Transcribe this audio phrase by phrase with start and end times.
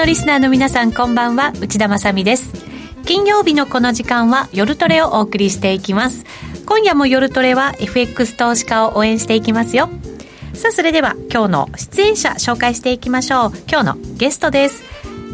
[0.00, 1.52] のリスナーの皆さんこんばんは。
[1.60, 2.54] 内田まさです。
[3.04, 6.24] 金曜日のこの時間は夜トレをお送りしていきます。
[6.64, 9.90] 今夜も夜トレは FX 投資家を応援していきますよ。
[10.54, 13.52] さあそれでは今日の出演者紹介していきましょう。
[13.68, 14.82] 今日のゲストです。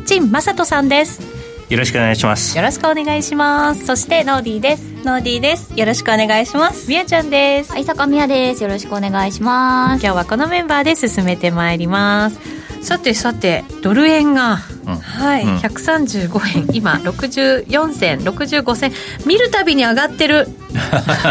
[0.05, 1.23] 陳正人さんです。
[1.71, 2.57] よろしくお願いします。
[2.57, 3.87] よろしくお願いします。
[3.87, 4.83] そしてノーディーです。
[5.05, 5.79] ノーディーです。
[5.79, 6.89] よろしくお願いします。
[6.89, 7.71] みやちゃんです。
[7.71, 8.65] はい坂宮です。
[8.65, 10.03] よろしくお願いします。
[10.03, 16.77] 今日はこのメンバーで進めてまいりますさてさてドル円が、うん、はい、うん、135円。
[16.77, 18.93] 今64銭65銭。
[19.27, 20.49] 見るたびに上がってる。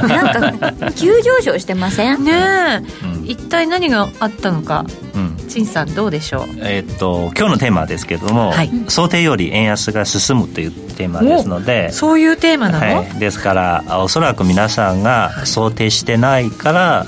[0.07, 2.23] なんか急上昇してません？
[2.23, 6.47] ねえ、うん、一体何があったのか、うん、陳さんどうでしょう？
[6.57, 17.05] えー、っと今日のテーマですけども、はい、想定より円安が進むというテーマですのでそういうテーマなの、はい、ですからおそらく皆さんが想定してないから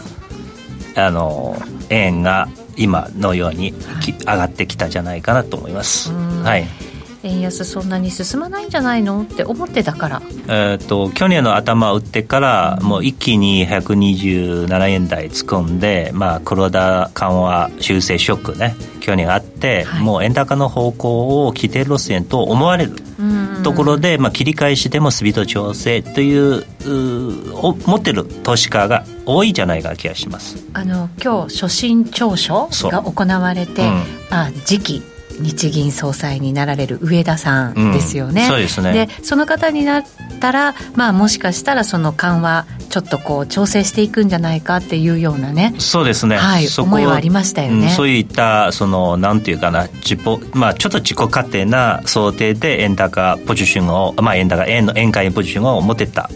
[0.95, 6.11] あの円が今のように上がってきたじゃないかなと思います。
[6.11, 6.65] はい。
[7.23, 22.95] 円安そんなに進まないんじゃないのって思ってたから、えーと、去年の頭打ってからもう一気に127円台突っ込んで、まあ、黒田緩和修正ショックね去年あって、はい、もう円高の方向を規定路線と思われる
[23.67, 26.63] ところで、まあ、切り返しでもスピード調整という
[27.53, 30.65] を持ってる投資家が多いじゃないか気がします。
[30.71, 35.03] あの今日所信聴書が行われて、うん、あ時期
[35.39, 38.43] 日銀総裁になられる上田さんですよね。
[38.43, 38.93] うん、そうですね。
[38.93, 40.03] でその方になっ
[40.39, 50.19] たら、まあ、もしかしたらその緩和ちょっとこう調整していくんじゃないかっていうようなねそうですね、はい、思いはありましたよね、うん、そういったそのなんていうかな自己、
[50.53, 56.29] まあ、ちょっと自己勝手な想定で円高ポジションを、まあ、円高円の円買いポジションを持ってた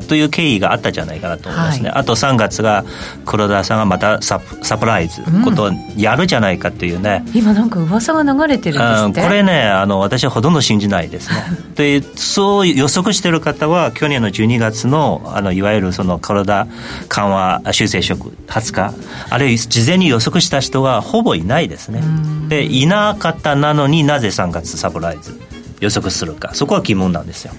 [0.00, 2.84] という経緯があったじゃないかなと思いますね、はい、あと3月が
[3.24, 5.22] 黒田さんがまたサプサプライズ。
[5.44, 11.44] ことをやるじゃないかっていうね、うん、今なんか噂が流れてるんですこれねあの私はほとんど信じないですね。
[11.74, 16.66] でそう予測してる方は去年の12月のあのいわゆるその黒田
[17.08, 18.94] 緩和修正職20日。
[19.30, 22.02] あれ事前に予測した人はほぼいないですね。
[22.48, 25.38] でいなかったなのになぜ3月サプライズ
[25.80, 26.50] 予測するか。
[26.54, 27.52] そこは疑問なんですよ。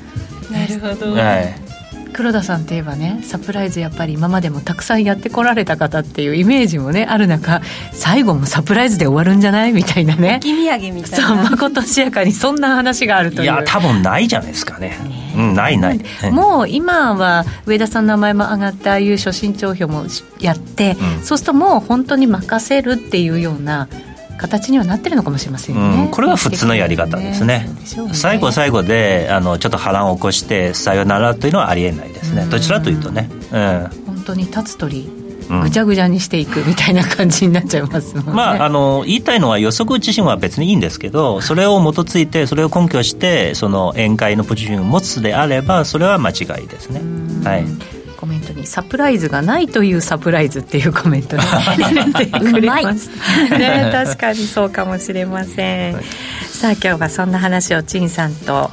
[0.51, 1.69] なるほど、はい
[2.19, 7.62] 黒田さんといえばねサプライズやっぱり今までもたくさんやってこられた方っていうイメージもねある中
[7.94, 9.72] 最後もサプライズで終わるんじゃない？
[9.72, 10.41] みたいなね。
[10.44, 11.28] 土産みたいな。
[11.28, 13.44] そうまことしやかにそんな話があるという。
[13.46, 14.97] いや多分ないじゃないですかね。
[15.34, 16.02] うん、ないない、
[16.34, 20.06] もう今は上田さんの名前も上がってああいう初心帳票も
[20.41, 23.88] やって、うん、そうするともう本当に任せるっていうような
[24.39, 32.45] 形にはなってるのかもしれませんね、うん、これは普通のやり方ですね、ね、最後最後であのちょっと波乱を起こしてさよならというのはありえないですね。
[32.45, 35.09] どちらというとね、うん、本当に立つ鳥
[35.49, 47.01] ぐちゃぐちゃにしていくみたいな感じになっちゃいますもんね、まあ、あの言いたいのは予測自身は別にいいんですけどそれを基づいてそれを根拠してその宴会のポジションを持つであればそれは間違いですね。
[47.44, 47.98] はい
[48.59, 53.09] にサプライズがないというサプライズっていうコメントに入れてくれまし
[53.50, 53.58] た。
[53.58, 56.03] ね 確かにそうかもしれません、はい、
[56.46, 58.72] さあ今日はそんな話を陳さんと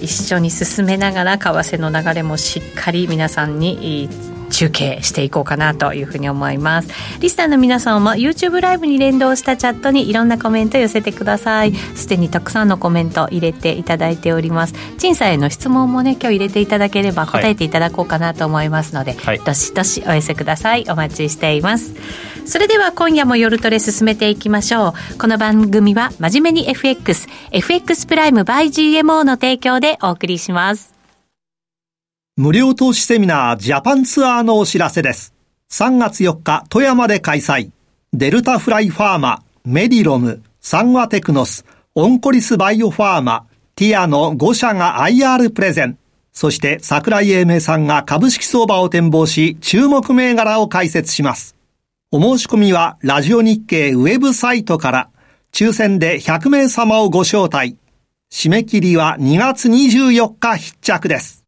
[0.00, 4.08] 一緒に進めながら為替の流れもしっかり皆さんに
[4.50, 6.88] 中継していこうかなというふうに思います。
[7.20, 11.74] リスナーの皆さんも YouTube ライブに連動したチャットにいろんなコメント寄せてください。
[11.74, 14.74] すでにたくさんのコメント入れていただいております。
[14.98, 20.84] 陳さんへの質問もね今日入れていただければ答えていただこうかなと思いますので、はい、どしどしお寄せください。
[20.88, 21.94] お待ちしています。
[22.46, 25.18] それでは今夜も夜トレ進めていきましょう。
[25.18, 30.97] この番組は真面目に FXFX プライム by GMO の提供でお送りします
[32.40, 35.34] 無料投資セミナージャパンツアーのお知らせです。
[35.72, 37.72] 3月4日、富山で開催。
[38.12, 41.64] デルタフライファーマ、メディロム、サンワテクノス、
[41.96, 45.98] オンコリスバイオファーマ、ティアの5社が IR プレゼン。
[46.32, 51.56] そして桜井英明さんが株式相場を展望し、注目銘柄を解説します。
[52.12, 55.10] お申し込みはラジオ日経ウェブサイトから、
[55.52, 57.76] 抽選で100名様をご招待。
[58.30, 61.47] 締め切りは2月24日必着です。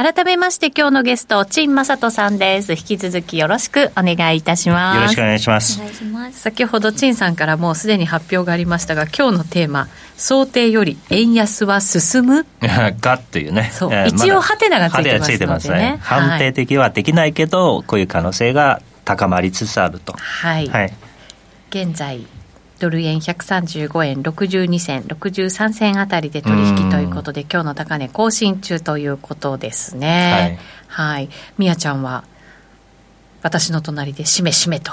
[0.00, 2.74] 改めまして今日のゲスト、陳正人さんです。
[2.74, 4.96] 引き続きよろしくお願いいたします。
[4.96, 5.80] よろしくお願いします。
[6.34, 12.46] 先ほど陳さんからもうすでに発表がありましたが、今日のテーマ、想定より円安は進む？
[13.00, 13.72] かっていうね。
[13.74, 14.06] そう。
[14.06, 15.94] 一応、ハテナがついてますのでね。
[15.94, 15.98] ますね。
[16.00, 20.12] 判定的はできないけど、こういう可能性が高まりつつあると。
[20.12, 20.68] はい。
[20.68, 20.92] はい、
[21.70, 22.24] 現在、
[22.78, 30.58] ドル円135円62銭63銭あたりで取引ということで今日の高値更新中ということですね。
[30.86, 31.28] はい、
[31.58, 32.24] みやちゃんは
[33.40, 34.90] 私の隣でしめしめと。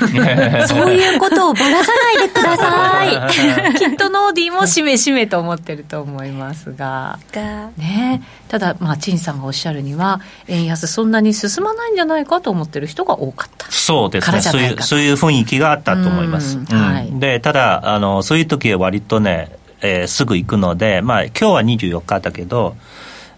[0.66, 3.76] そういうことをばらさないでください。
[3.78, 7.18] きっとノーディーもしめしめと思ってると思いますが。
[7.76, 8.22] ね。
[8.48, 13.66] ただまあ陳さんがおっしゃるには円安そんなに進まないんじゃないかと思ってる人が多かった。
[13.70, 14.40] そうですね。
[14.40, 19.50] そういうそういう雰囲気があったと思います、はい、でただあのそういう時は割とね、
[19.80, 22.76] えー、すぐ行くのでまあ今日は24日だけど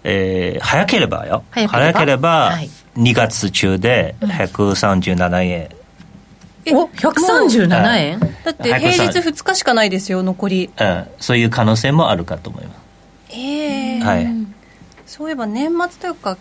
[0.09, 1.43] えー、早ければよ。
[1.51, 2.53] 早ければ
[2.97, 5.69] 2月中で137円、
[6.67, 8.21] うん、お137円？
[8.21, 12.77] だって平日2日しかないですよ残り、うん、そういう可能性もあるかと思います。
[13.31, 14.01] ええ。
[14.01, 14.27] ー、はい。
[15.07, 16.37] そういえば年末というか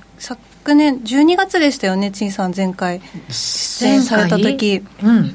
[0.66, 3.00] 昨年12月でしたよね陳さん前回。
[3.30, 4.84] 出演された時。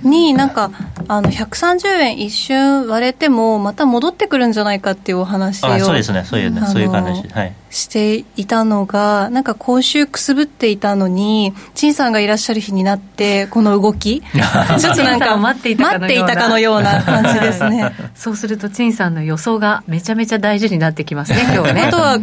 [0.03, 0.73] になんか
[1.06, 6.25] あの130円一瞬割れてもまた戻ってくるんじゃないかっていうお話をそうですね。
[6.25, 6.62] そういうね。
[6.67, 14.23] そういう話、はい、していたのがなんか今週くすぶっていたのに陳さんがいらっしゃる日になってこの動き。
[14.81, 15.87] ちょっとなんか待っていた
[16.35, 17.05] かのような。
[17.05, 17.93] 感じですね。
[18.17, 21.82] そうすると陳さんの予想がめちゃめちゃ大事になってきますね今日ね。
[21.82, 22.19] あとは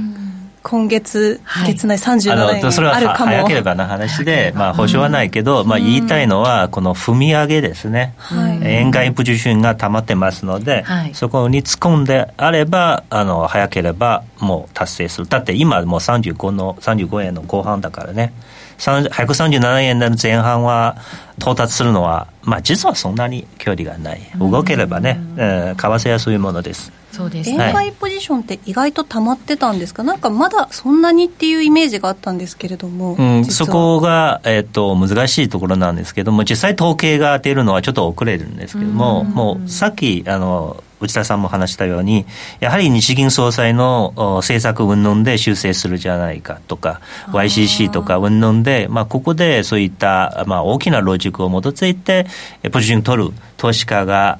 [0.63, 15.27] 今月、月内37円それは早ければの話で、まあ、保証はないけど、まあ、言いたいのは、この踏み上げですね、はい、円買いポジションが溜まってますので、はい、そこに突っ込んであれば、あの早ければもう達成する。
[15.27, 18.33] だって今、もう35の35円の後半だからね。
[18.77, 20.97] 137円の前半は
[21.39, 26.91] 到達するのは、まあ、実はそんなに距離がない、動ければね、えー、為替はそういうものです。
[27.11, 27.49] そうです。
[27.49, 42.25] 円買いポジションって意外と溜まってたんですか、なんかまだそんなにっていうイメージがあったんですけれども、うん、そこが、えーと、難しいところなんですけども、実際統計が出るのはちょっと遅れるんですけども、もうさっきあの内田さんも話したように、
[42.59, 52.25] やはり日銀総裁の政策云々で修正するじゃないかとか、YCC とか云々で、まあ、ここでそういった、まあ、大きなロジックを基づいて、
[52.71, 54.39] ポジション取る投資家が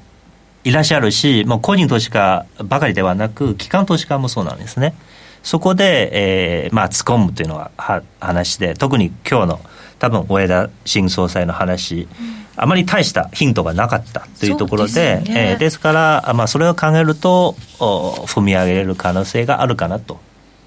[0.64, 4.94] いらっしゃるし、もう個人投資家ばかりではなく、機関投資家もそうなんですね。
[5.42, 9.60] そこで、えー、まあ、突っ込むというのはは話で、特に今日の
[9.98, 12.08] 多分、大枝新総裁の話、
[12.56, 20.18] あまり大したヒントがなかったというところで、です、ね、えー、ですから、まあ、それを考えると、踏み上げる可能性があるかなと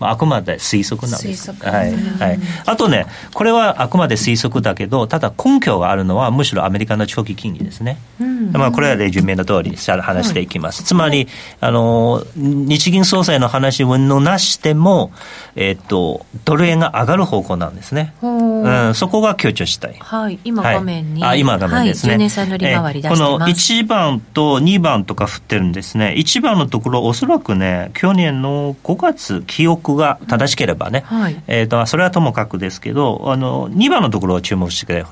[0.02, 1.52] まあ、あくまで推測なんです。
[1.52, 2.40] はい、はい。
[2.66, 3.06] あとね、
[3.36, 8.00] これはあくまで推測だけど、ただ根拠があるのは、むしろアメリカの長期金利ですね。
[8.20, 10.82] うん、まあ、これはレジュメの通り話していきます。
[10.82, 11.28] はい、つまり、
[11.60, 15.12] あの、日銀総裁の話云々なしても、
[15.56, 18.16] えっ、と、ドル円が上がる方向なんですね。
[18.24, 19.96] うん、そこが強調したい。
[20.00, 21.22] はい、今画面に。
[21.22, 22.14] はい、あ、今画面ですね。
[22.14, 26.16] はい、10年債の利回り出してこの1番と2番とか振ってるんですね。
[26.18, 35.04] 1番のところ、おそらくね、去年の5月、記憶が正しければね、はい、えーと、それはともかくですけどあの2番のところを注目して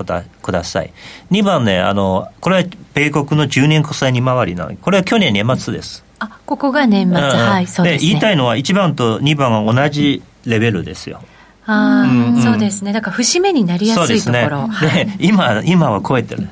[0.42, 0.92] ください。
[1.30, 4.76] 2番ねあのこれは米国の10年国債利回りなの。
[4.76, 6.04] これは去年年末です。
[6.18, 11.22] あここが年末、うん、はいそうです、ね、言いたいのは1番と2番は同じレベルですよ。
[11.66, 12.92] ああ、うんうん、そうですね。
[12.92, 14.38] だから節目になりやすいところ。
[14.38, 14.48] で、ね。
[14.48, 16.48] はい、今今は超えてる。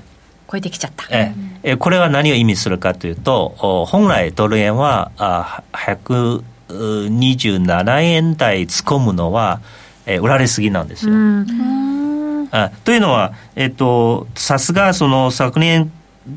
[0.51, 1.07] 超えてきちゃった。
[1.11, 3.55] ええ、これは何を意味するかというと、
[3.89, 9.61] 本来ドル円はあ100 27円台突っ込むのは、
[10.07, 11.15] えー、売られすぎなんですよ。
[12.51, 15.93] あというのは、えっ、ー、と、さすがその昨年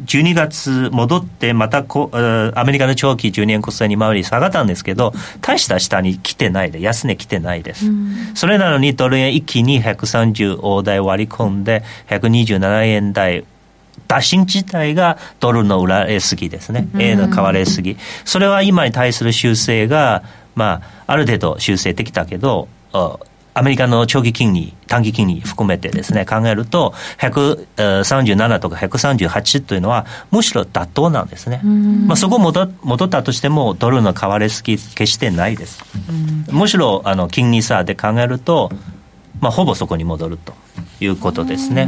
[0.06, 7.92] 12月戻ってまたこアメリカの長期10年国債に回り下がったんですけど大した下に来てないで安値来てないです、
[8.34, 13.44] それなのにドル円一気に130大台割り込んで127円台
[14.12, 22.68] 打診自体がドルの売れすぎですね、円の買われすぎ、それは今に対する修正が、まあ、ある程度修正できたけど、
[23.54, 31.62] アメリカの長期金利、短期金利含めてですね、考えると、137とか138というのは、むしろ妥当なんですね。
[31.64, 35.82] まあ、そこ戻戻ったとしても、ドルの買われすぎ、決してないです。
[36.50, 38.74] むしろ、あの、金利差で考えると、
[39.40, 40.54] まあ、ほぼそこに戻ると
[41.00, 41.88] いうことですね。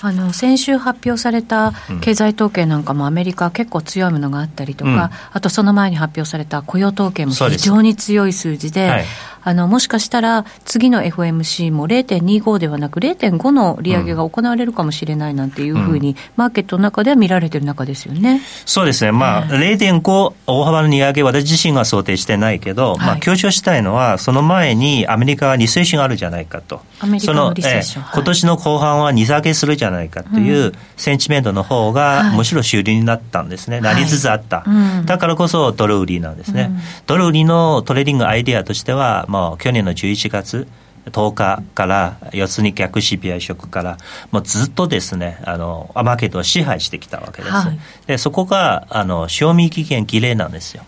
[0.00, 9.04] あの先週発表された経済統計なんかもアメリカ結構強いものがあったりとか、うん、あとその前に発表された雇用統計も非常に強い数字で、はい、
[9.44, 18.40] あのもしかしたら次の FOMC も0.25ではなく0.5の利上げが行われるかもしれないなんていうふうに、マーケットの中では見られてる中ですよね。
[18.64, 19.12] そうですね。
[19.12, 26.80] まあ、0.5大幅の利上げ、私自身は想定してないけど、まあ、強調したいのは、その前にアメリカはリセッションあるじゃないかと。
[27.00, 28.04] アメリカのリセッション。
[28.12, 33.80] 今年の後半は利下げするじゃないかというセンチメントの方が、むしろ主流になったんですね。
[33.80, 34.64] なりつつあった。
[35.04, 36.70] だからこそドル売りなんですね。
[37.06, 40.68] ドル売りのトレーディングアイデアとしては、もう去年の11月、
[41.06, 43.98] 10日から四つに逆 CPI ショックから
[44.30, 50.84] もうずっとですねあのマーケットを支配してきたわけです、はい、でそこがあの賞味期限切れなんですよ。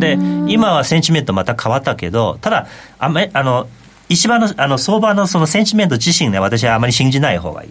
[0.00, 0.14] で
[0.48, 2.66] 今はセンチメントまた変わったけどただ
[2.98, 3.68] あめあの
[4.08, 7.70] 一番のあの相場のそのセンチメント自身ね私はあまり信じない方がいい。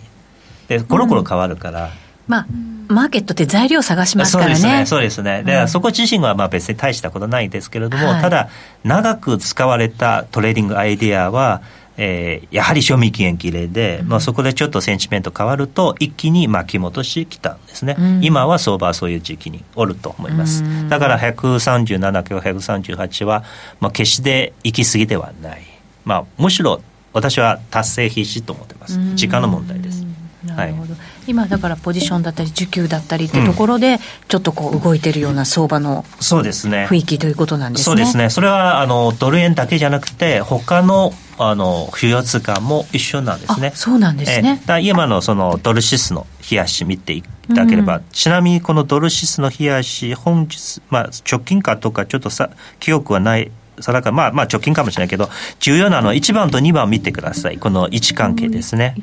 [0.68, 1.90] でコロコロ変わるから、
[2.28, 2.48] まあ
[2.88, 4.56] マーケットって材料探しますからね。
[4.56, 4.86] そうですね。
[4.86, 5.44] そうですね。
[5.44, 8.50] で、うん、そこ自身はまあ別に大したことないですけれども、はい、ただ、
[8.84, 11.62] 長く使われたトレーディングアイデアは、
[11.98, 20.64] えー、やはり賞味期限切れで、うん、まあ、そこでちょっとセンチメント変わると、一気に巻き戻しきたんですね、うん、今は相場はそういう時期におると思います。
[20.90, 23.44] だから137今日138は、
[23.80, 25.64] まあ、決して行き過ぎではない。
[26.04, 26.82] まあ、むしろ
[27.14, 29.00] 私は達成必至と思ってます。
[29.16, 30.06] 時間の問題です。
[30.44, 37.84] なるほど、はい、今だからポジションだったり需給だったりってところで、ちょっとこう動いてるような相場のそうですね雰囲気ということなんですね。
[37.86, 38.30] そうですね。
[38.30, 43.72] それはあのドル円だけじゃなくて他のあの主要通貨も一緒なんですね。
[43.76, 44.62] そうなんですね。
[44.66, 55.30] だ今のそのドルシスの冷やし見ていただければ、うん、ちなみにこのドルシスの冷やし本日まあ直近かとかちょっとさ記憶はない定かまあまあ直近かもしれないけど
[55.60, 57.58] 重要なのは1番と2番見てください。
[57.58, 58.96] この位置関係ですね、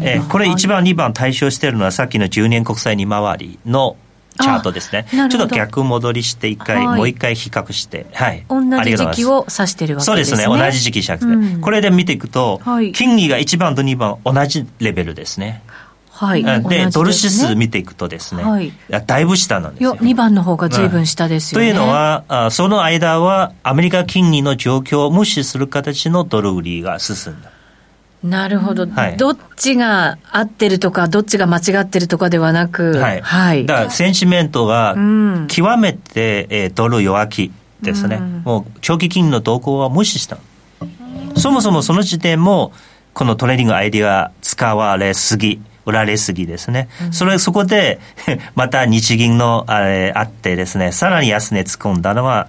[0.00, 3.96] えー、これ1番2番対象しているのはさっきの10年国債利回りの
[4.40, 5.06] チャートですね。
[5.10, 8.44] ちょっと逆戻りして一回、はい、もう一回比較して、はい。
[8.48, 10.04] 同じ時期を指してるわけですね。
[10.04, 10.44] そうですね。
[10.46, 15.62] 同じ時期じゃなくて、うん、これで見ていくと、はい、金利が1番と2番同じレベルですね。
[16.16, 19.96] はい、で、ドル指数見ていくとですね、はい、だいぶ下なんですよ。
[19.96, 21.72] 2番の方がずいぶん下ですよね。
[21.72, 27.50] というのはあ、その間はアメリカ金利の状況を無視する形のドル売りが進んだ。
[28.24, 34.96] なるほど、はい、どっちが合ってるとか、どっちが間違ってるとかではなく、はい、はい、だからセンチメントが
[35.48, 40.38] 極めて、えー、ドル弱気ですね、うん、もう長期金利の動向は無視した。
[41.36, 42.72] そもそもその時点も、
[43.12, 45.60] このトレーディングアイディア使われすぎ。
[45.86, 46.88] 売られすぎですね。
[47.06, 48.00] うん、それ、そこで、
[48.54, 52.48] また日銀のあれあってですね、さらに安値突っ込んだのは、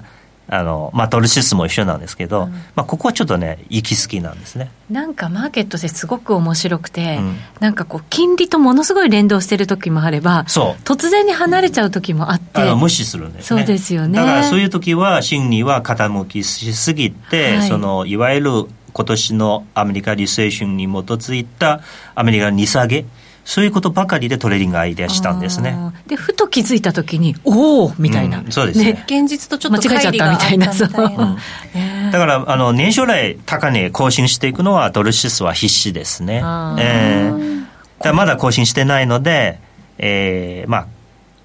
[0.50, 4.72] あの、まあ、ドルシスも一緒なんですけど、うん、まあ、ここはちょっとね、行き過ぎなんですね。
[4.90, 10.82] なんかマーケットですごく面白くて、うん、なんかこう、金利とものすごい連動してる時もあれば、そう。
[10.84, 12.62] 突然に離れちゃう時もあって。
[12.62, 13.60] あの無視するんですね。
[13.60, 14.18] そうですよね。
[14.20, 18.52] だからそういう時は、心理は傾きしすぎて、はい、その、いわゆる
[18.94, 21.82] 今年のアメリカリセーションに基づいた
[22.16, 23.06] アメリカの利下げ、
[23.48, 25.74] そういうことばかりでトレーディングアイデアしたんですね。
[26.06, 30.74] で、ふと気づいたときに、おおみたいな、うん、そうですね、ね、現実とちょっと間違えちゃったみたいな。
[30.74, 30.90] そう。
[30.90, 36.40] だから、あの、年初来高値更新していくのはドル指数は必死ですね。
[36.40, 37.66] えー、
[38.02, 39.62] だまだ更新してないので、
[39.98, 40.88] えー、まあ、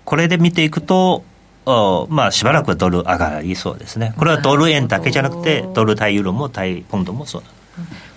[0.04, 1.22] これで見ていくと、
[1.66, 4.12] おまあ、しばらくはドル上がりそうですね。
[4.16, 7.42] これはドル円だけじゃなくて、ドル対ユーロも対ポンドもそう。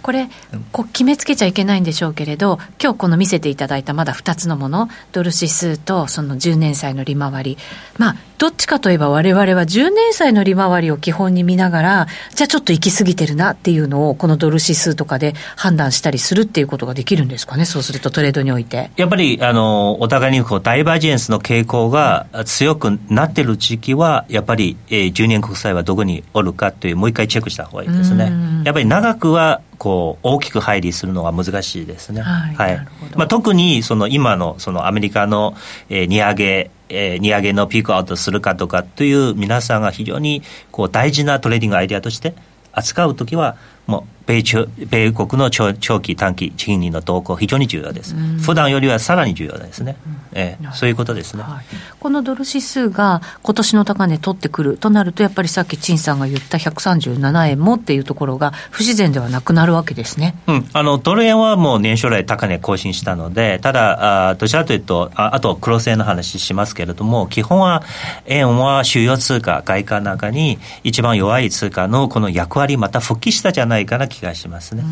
[0.05, 0.29] これ、
[0.71, 7.57] こう決めつけちゃいけないんでしょうけれど、今日この見せていただいたまだ2つのもの、ドル指数とその10年債の利回り、
[7.97, 18.91] まあ、どっちかといえば我々は10年債の利回りを基本に見ながら、じゃあちょっと行き過ぎてるなっていうのを、このドル指数とかで判断したりするっていうことができるんですかね、そうするとトレードにおいて。
[18.97, 28.31] やっぱり、あの、お互いにこうダイバージェンスの傾向が強くなってる時期は、やっぱり、えー、10年国債はどこにおるかという、もう一回チェックした方がいいですね。
[28.65, 32.21] やっぱり長くはこう大きく乖離するのは難しいですね。
[32.21, 32.55] はい。
[32.55, 35.55] はい、まあ、特にその今のそのアメリカの、
[35.89, 42.35] えー、利上げ、えー、利上げのピークアウトするかとかという皆さんが非常にこう大事なトレーディングアイデアとして
[42.71, 51.65] 扱うときはもう米中米国の長長期、短期賃金の動向、非常に重要です、普段よりはさらに重要ですね、うん、えー、そういうことですね、はい、
[51.99, 67.83] このドル指数が今年の高値取ってくるとなると、やっぱりさっき陳さんが言った137円もっていうところが、不自然ではなくなるわけですね、うん、あのドル円はもう年初来高値更新したので、ただ、あどちらかというと、ああと黒線の話しますけれども、基本は
[68.25, 74.75] 円は主要通貨、外貨の中に一番弱い通貨のこの役割、また復帰したじゃないかな気がします。
[74.75, 74.83] ね。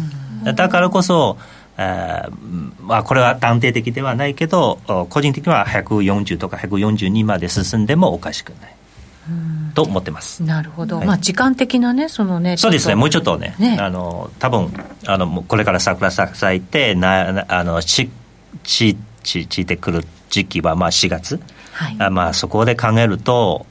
[0.55, 1.37] だからこそ、
[1.77, 2.29] あ
[2.81, 8.75] まあ、これは断定的ではないけど、個人的には140とか142まで進んでもおかしくない。
[9.73, 10.43] と思ってます。
[10.43, 10.97] なるほど。
[10.97, 12.57] はい、まあ時間的なね、そのね。
[12.57, 12.95] そうですね。
[12.95, 14.71] もうちょっとね、ねあの多分
[15.07, 18.09] あのこれから桜咲いてなあのち
[18.63, 21.39] ちちちてくる時期はまあ4月。
[21.71, 23.65] はい、あまあそこで考えると、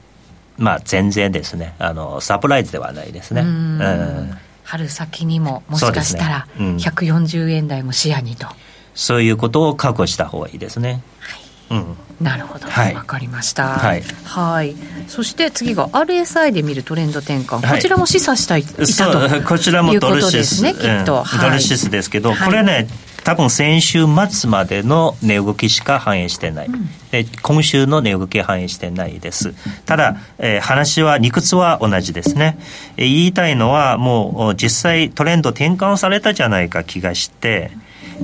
[0.57, 1.75] まあ全然ですね。
[1.79, 3.41] あのサプライズではないですね。
[3.41, 4.37] うん。
[4.63, 8.47] 春先にももしかしたら140円台も視野にと。
[8.95, 11.01] そういうことを確保した方がいいですね。
[11.19, 11.79] はい。
[11.79, 11.97] うん。
[12.21, 14.75] なるほど、はい、分かりました、はい、はい、
[15.07, 20.63] そして次が RSI で見るトレンド転換、こちらも示唆したいたとこちらもドルシス。
[20.63, 22.87] ねきっと、うん、ドルシスですけど、これね
[23.23, 29.53] 多分先週末までの値動きしか反映してない、うん、で今週の値動き反映してないです。
[29.85, 32.57] ただ、えー、話は理屈は同じですね、
[32.97, 37.71] えー、言いたいのはもう実際トレンド転換されたじゃないか気がして、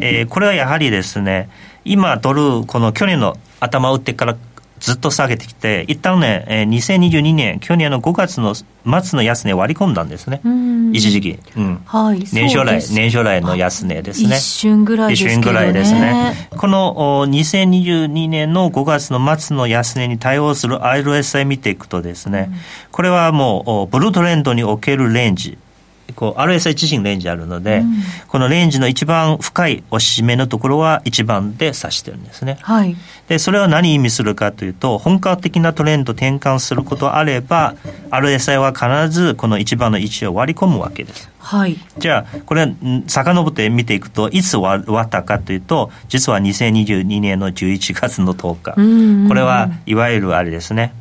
[0.01, 1.50] えー、これはやはりですね
[1.86, 4.38] 今ドルこの去年の頭打ってから
[4.79, 8.65] ずっと下げてきて、一旦ね、えー、2022年、去年の5月の末
[9.17, 10.41] の安値割り込んだんですね、
[10.93, 11.81] 一時期、うん。
[11.86, 15.29] はい、年初来、年初来の安値ですね、一瞬ぐらいですね。
[15.31, 16.50] 一瞬ぐらいですね。
[16.51, 22.57] この2022年の5月の末の安値に対応する RSI 見ていくとですね、うん、
[22.91, 25.57] これはもう、ブルートレンドにおけるレンジ、
[26.13, 27.94] こう RSI 自身レンジあるので、うん、
[28.28, 32.58] このレンジの一番深い押し目のところは一番で指してるんですね。
[32.62, 32.96] はい、
[33.28, 37.75] でそれは何意味するかというと本格的なトレンド転換することあれば
[38.12, 41.30] RSI は必ずこの一番の位置を割り込むわけです。
[41.39, 42.75] はい、じゃあこれ
[43.08, 50.94] 遡って見ていくといつ終わったかというと実は2022年の11月の10日、これはいわゆるあれですね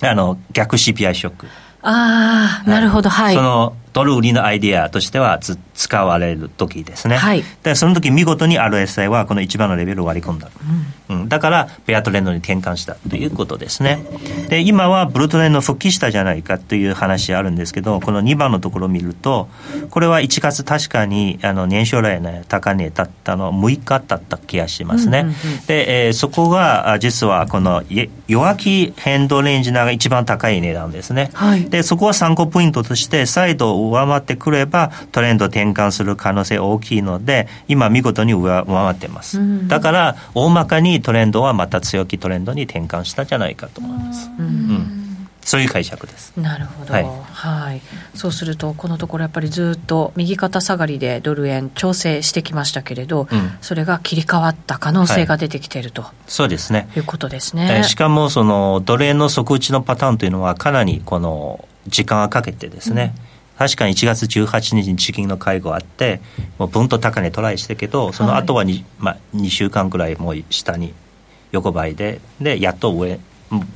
[0.00, 1.46] あの逆 CPI ショック。
[1.82, 3.34] ああ、なるほど、はい。
[3.34, 5.40] そのドル売りのアイディアとしては
[5.74, 7.16] 使われる時ですね。
[7.16, 7.44] はい。
[7.62, 10.46] で、その時見事に RSI はこの一番のレベルを割り込んだ。
[10.46, 10.86] うん。
[11.12, 14.04] うん、だから、ペアトレンドに転換したということですね。
[14.48, 19.48] で、今はブルートレンド復帰したじゃないかという話あるんですけど、この2番のところを見ると、
[19.90, 25.20] これは1月確かにあの年初来の高値だったの6日だった気がしますね。
[25.20, 27.82] うんうんうん、で、えー、そこが実はこの
[28.28, 31.30] 弱気変動レンジが一番高い値段ですね。
[31.34, 31.64] はい。
[31.68, 45.28] で、そこは参考ポイントとして再度上回ってくればトレンド転換する可能性大きいので今見事に上回ってます、うん、だから大まかにトレンドはまた強気トレンドに転換したんじゃないかと思います、うん、うん。
[45.42, 46.32] そういう解釈です。
[46.36, 47.80] なるほど、はい、はい、
[48.14, 56.88] そうすると、このところやっぱりずっと右肩下がりでドル円調整してきましたけれど、うん、それが切り替わった可能性が出てきていると、はい、そうですね。
[56.96, 57.68] いうことですね。
[57.70, 63.14] えー、しかもそのドル円の底打ちのパターンというのはかなりこの時間をかけてですね。
[63.26, 66.20] うん確かに1月18日に地銀の会合あって
[66.58, 70.94] もうぶんと高値トライしたけどその後は 2,、はい、まあ、2週間ぐらいもう下に
[71.52, 73.20] 横ばいででやっと上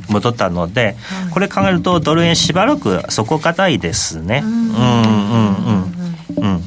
[0.09, 4.43] 戻ったので、はい、これ考えるとドル円しばらく底堅いですね。
[4.43, 5.07] うんうん
[5.57, 6.63] うんうん。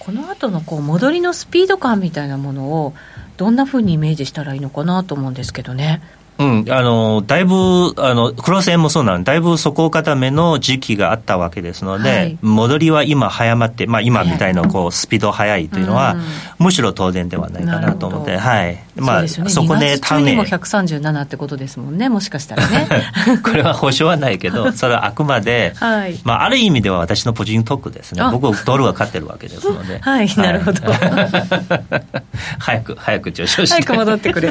[0.00, 2.94] この後のこう戻りのスピード感みたいなものを
[3.36, 6.02] どんなふうにイメージしたらいいのかなと思うんですけどね。
[6.36, 16.16] うん、あのだいぶあの黒線もそうなんだいぶ底固めの時期があったわけですので、はい、戻りは今早まって、まあ、今みたいなこうスピード速いというのは、
[16.58, 22.88] むしろ当然ではないかなと思って、はいまあ、そ、ね,、こで単にも137ってことですもんねもしかしたらね。
[23.42, 26.20] これは保証はないけどそれはあくまで、はい。
[26.24, 28.22] まあ、ある意味では私のポジントークですね。
[28.30, 29.98] 僕ドルは勝ってるわけですので。
[30.02, 30.80] はい、なるほど。
[32.58, 33.82] 早く早く上昇して。
[33.82, 34.50] 早く戻ってくれ。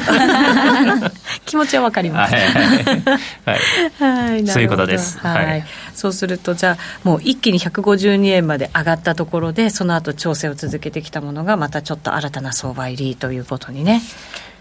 [1.46, 2.34] 気持ちはわかります。
[2.34, 2.44] はい、
[3.98, 5.18] はい、そういうことです。
[5.18, 14.02] はい、はい、そうするとじゃあもう一気に152円まで上がったところでその後調整を続けてきたものがまたちょっと新たな相場入りということにね。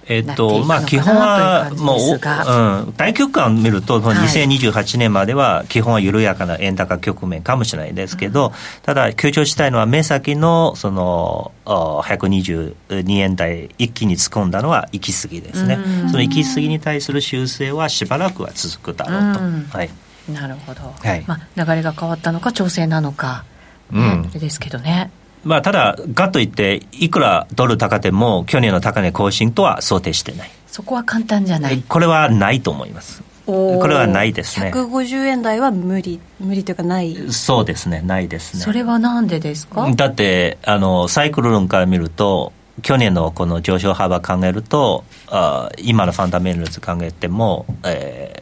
[0.07, 15.79] えっと、まあ、基本は、もう、うん、大局観を見ると、2028年までは、基本は緩やかな円高局面かもしれないですけど、ただ、強調したいのは、目先の、その、122円台、一気に突っ込んだのは行き過ぎですね。
[16.09, 19.33] その行き過ぎに対する修正はしばらくは続くだろう
[19.71, 19.77] と。
[19.77, 19.89] はい。
[20.29, 20.93] なるほど。
[20.99, 21.23] はい。
[21.27, 23.45] まあ、流れが変わったのか、調整なのか、
[23.91, 24.29] うん。
[24.31, 25.11] ですけどね。
[25.43, 30.51] まあ、ただ、がといって、いくらドル高でも、去年の高値更新とは想定してない。
[30.67, 33.21] そこは簡単じゃないこれはないと思います。
[33.45, 34.71] これはないですね。
[34.73, 37.15] 150円台は無理、無理というかない。
[37.31, 38.61] そうですね、ないですね。
[38.63, 39.85] それはなんでですか？
[39.95, 48.41] だって、あの、サイクル論から見ると、去年のこの上昇幅考えると、あ今のファンダメンタルズ考えても、え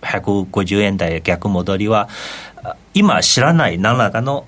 [0.00, 2.08] ー、150円台逆戻りは、
[2.94, 4.46] 今知らない何らかの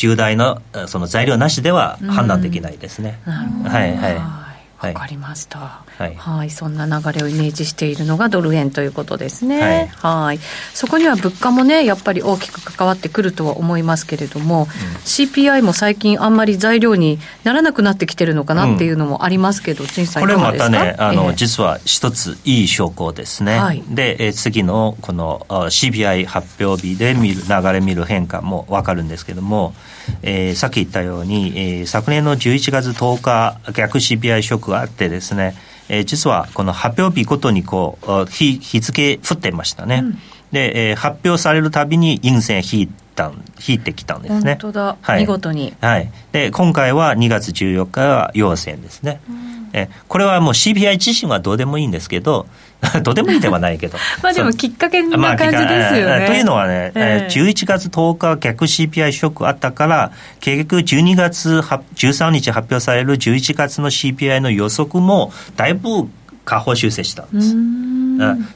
[0.00, 3.18] 重大なその材料なしでは判断できないですね。
[3.26, 3.32] うん、
[3.64, 4.39] はいはい。
[4.82, 9.92] わかりました、はい、はい、そんな流れをイメージしているのがドル円ということですね。
[9.96, 10.38] はい。
[10.72, 14.66] そこには物価もねやっぱり大きく関わってくるとは思いますけれども、うん、
[15.00, 29.74] CPI も最近あんまり材料にならなくなってきてるのかなっていうのもありますけど、うん、陳さんこれまたねあの、えー、実は一ついい証拠ですね、はい、で、えー、次のこの CPI 発表日で見る流れ見る変化も分かるんですけども、
[30.22, 35.54] えー、さっき言ったように、えー、昨年の11月10日逆 CPI ショックがあってですね、
[35.88, 40.18] えー、実はこの発表日ごとにこう日日付降ってましたね、うん、
[40.52, 43.32] で、えー、発表されるたびに陰線引いた
[43.66, 44.52] 引いてきたんですね。
[44.52, 52.46] 本当だ、はい、見事に、はい、で今回は2月14日は陽線ですね、うん、えこれはもう CPI 自身はどうでもいいんですけど
[53.02, 53.98] どうでもいいではないけど。
[54.22, 56.18] まあでもきっかけな感じですよね。
[56.18, 66.08] まあ、というのはね、えー、11月10日逆 CPI ショックあったから、結局12月13日発表される11月の CPI の予測もだいぶ
[66.44, 67.54] 下方修正したんです。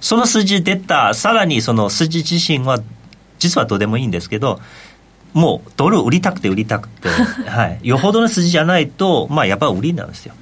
[0.01, 2.79] その数字出た、さらにその数字自身は
[3.39, 4.61] 実はどうでもいいんですけど、
[5.35, 7.09] もうドル売りたくて売りたくて、
[7.47, 10.35] はい、よほどの筋じゃないと、まあ、やっぱり売りなんですよ。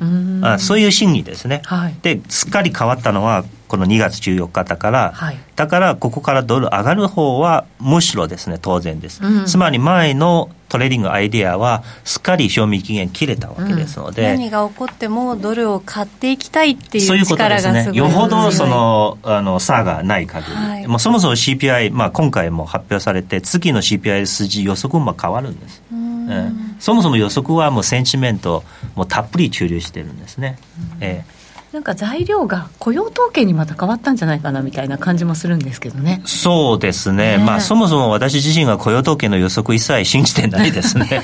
[0.42, 9.25] あそういう心理ですね、はい、で、すっかり変わったのは、この2月14日だから、はい、だからここからドル上がる方はむしろですね、当然です。
[9.25, 28.65] うん、つまり前のトレーディングアイデアはすっかり賞味期限切れたわけですので、うん、何が起こってもドルを買っていきたいっていう力がすごい、ね、よほどそのあの差がない限り、はい、もうそもそも CPI、まあ、今回も発表されて次の CPI 数字予測も変わるんです、うん、そもそも予測はもうセンチメント
[28.97, 30.59] もたっぷり注入してるんですね、
[30.99, 31.41] うん、えー
[31.73, 36.21] なんか材料が雇用統計にまた変わったんじゃないかなみたいな感じもするんですけどね。
[36.27, 37.39] そうですね。
[37.39, 41.23] ねまあそもそも私自身が雇用統計の予測一切信じてないですね。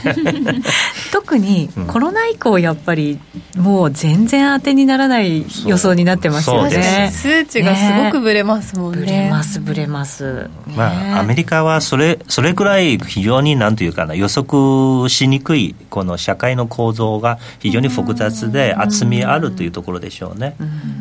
[1.12, 3.18] 特にコロナ以降やっぱり
[3.58, 7.10] もう全然当てにならない予想になってますよね。
[7.12, 9.00] 数値がすごくぶれますもんね。
[9.00, 10.48] ぶれますぶれます。
[10.74, 20.37] まあアメリカはそれそれくらい非常になんというかな予測しにくいこの社会の構造が非常に複雑で厚みあるというところでしょうね、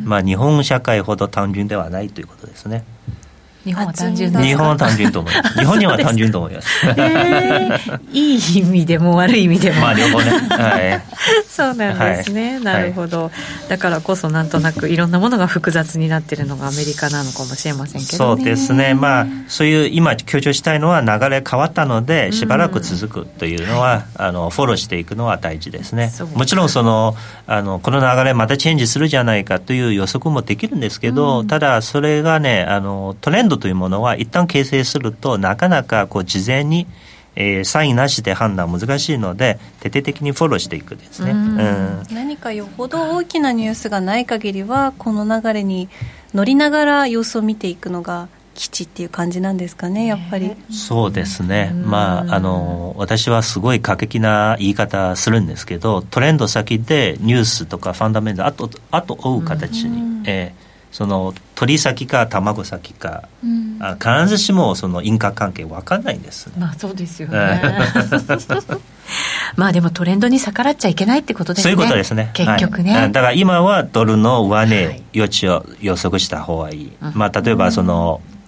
[0.04, 2.84] まあ、日本社会ほど単純ではないということですね。
[3.68, 5.58] 日本は単純日本は単純と思います。
[5.58, 6.68] 日本には単純と思います。
[6.86, 9.80] えー、いい意味でも悪い意味でも。
[9.82, 10.30] まあ両方ね。
[10.30, 11.02] はい。
[11.48, 12.54] そうなんですね。
[12.54, 13.30] はい、なるほど、
[13.68, 18.94] だからこそなんとなくいろんなものが複雑になっているのがアメリカなのかもしれませんけど、ね、そうですね。
[18.94, 26.12] まあそういう今強調したいのは流れ変わったのでしばらく続くというのは、うん、あのフォローしていくのは大事ですね。
[26.34, 27.14] もちろんその
[27.46, 36.86] あのこの流れまたチェンジするじゃないかという予測もできるんですけど、うん、ただそれがねあのトレンドというものは一旦形成するとなかなかこう事前に
[37.40, 45.88] えー、サインなしで判断難しいので徹底的にフォローしていくですね、うん、何かよほど大きなニュースがない限りはこの流れに
[46.34, 50.56] 乗りながら様子を見ていくのが基地っていう感じなんですかねやっぱり。
[50.68, 60.67] そうですね、まああの私はすごい過激な言い方するんですけどトレンド先でニュースとかファンダメンタルあとあと追う形に、えー
[60.98, 67.62] その鳥先か卵先か、うん、あ必ずしもその因果関係分かんないんです、ね、まあそうですよね。
[69.54, 71.72] まあでもトレンドに逆らっちゃいけないってことですね。
[71.72, 72.30] そういうことですね。
[72.32, 78.38] 結局ね、はい、だから今はドルの上値余地を予測した方がいい、はい、まあ例えばその、うん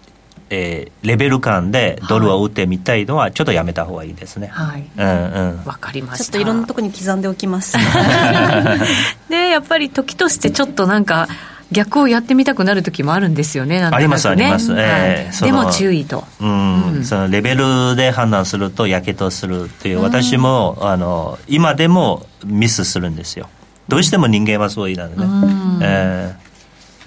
[0.51, 4.49] えー、レベル感でドルを打ってみたいのはちょっとやめた方がいいですね。
[4.49, 4.91] はい。
[4.97, 5.65] うんうん。
[5.65, 6.25] わかりました。
[6.25, 7.79] ちょっといろんなところに刻んでおきます。
[9.31, 11.29] で、やっぱり時としてちょっとなんか、
[11.73, 13.85] 逆をやってみたくなる時もあるんですよね、ね。
[13.85, 23.49] あります、あります、えー、でも注意と、うん、うん、そのレベルで判断すると、やけとするっていう、私もあの今でもミスするんですよ、
[23.89, 25.17] どうしても人間はそうなのね。
[25.17, 25.79] うん。
[25.83, 26.51] えー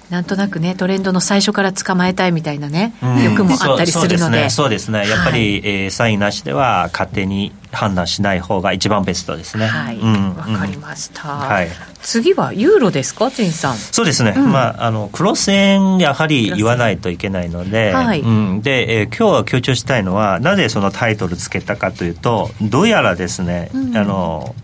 [0.09, 4.51] なんとなくねトレンドの最初から捕まえたいみたいなね、うん、欲もあったりするので。
[4.51, 9.65] そうですね、ね、やっぱり、はい、えー、サインなしでは勝手に判断しない方が一番ベストですね。
[9.67, 9.97] はい。
[9.97, 10.03] わ、
[10.47, 11.69] うん、かりました、はい、
[12.01, 13.77] 次はユーロですか陳さん？
[13.77, 18.21] そうですね、うん、まああのクロス円やはり言わないといけないので、はい。
[18.21, 24.55] うん、で、えー、今日は強調したいのはなぜそのタイトルつけたかというとどうやらですね、うん、あの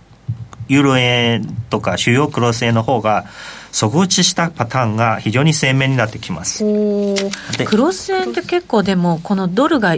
[0.67, 3.25] ユーロ円とか主要クロス円の方が
[3.71, 6.63] 底打ちしたパターンが非常に鮮明になってきます。
[6.63, 9.95] クロス円って結構でもこのドルが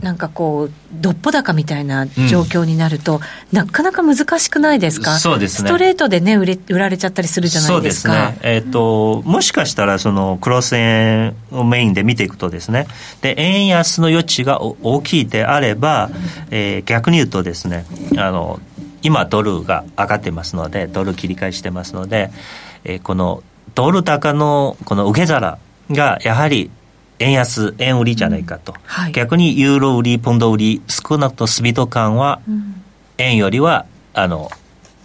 [0.00, 3.16] なんかこう、どっぽ高みたいな状況になると、
[3.52, 8.12] うん、なかなか難しくないですか、そうですね、ストレートでね売れ、売られちゃったりするじゃないですか。
[8.12, 8.48] そうですね。
[8.54, 12.86] えーと、うん、もしかしたら、そのクロス円をメインで見ていくとですね、
[13.20, 16.10] で円安の余地が大きいであれば、
[16.50, 18.60] えー、逆に言うとですね、あの
[19.02, 22.30] 今ドルが上がってますのでドル切り替えしてますので、
[22.84, 23.42] えー、この
[23.74, 25.58] ドル高のこの受け皿
[25.90, 26.70] がやはり
[27.24, 28.78] 円安、円売りじゃないかと、うん。
[28.84, 32.40] はい、逆にユーロ売り、ポンド売り、少なくともスピード感は、
[33.16, 34.50] 円よりはあの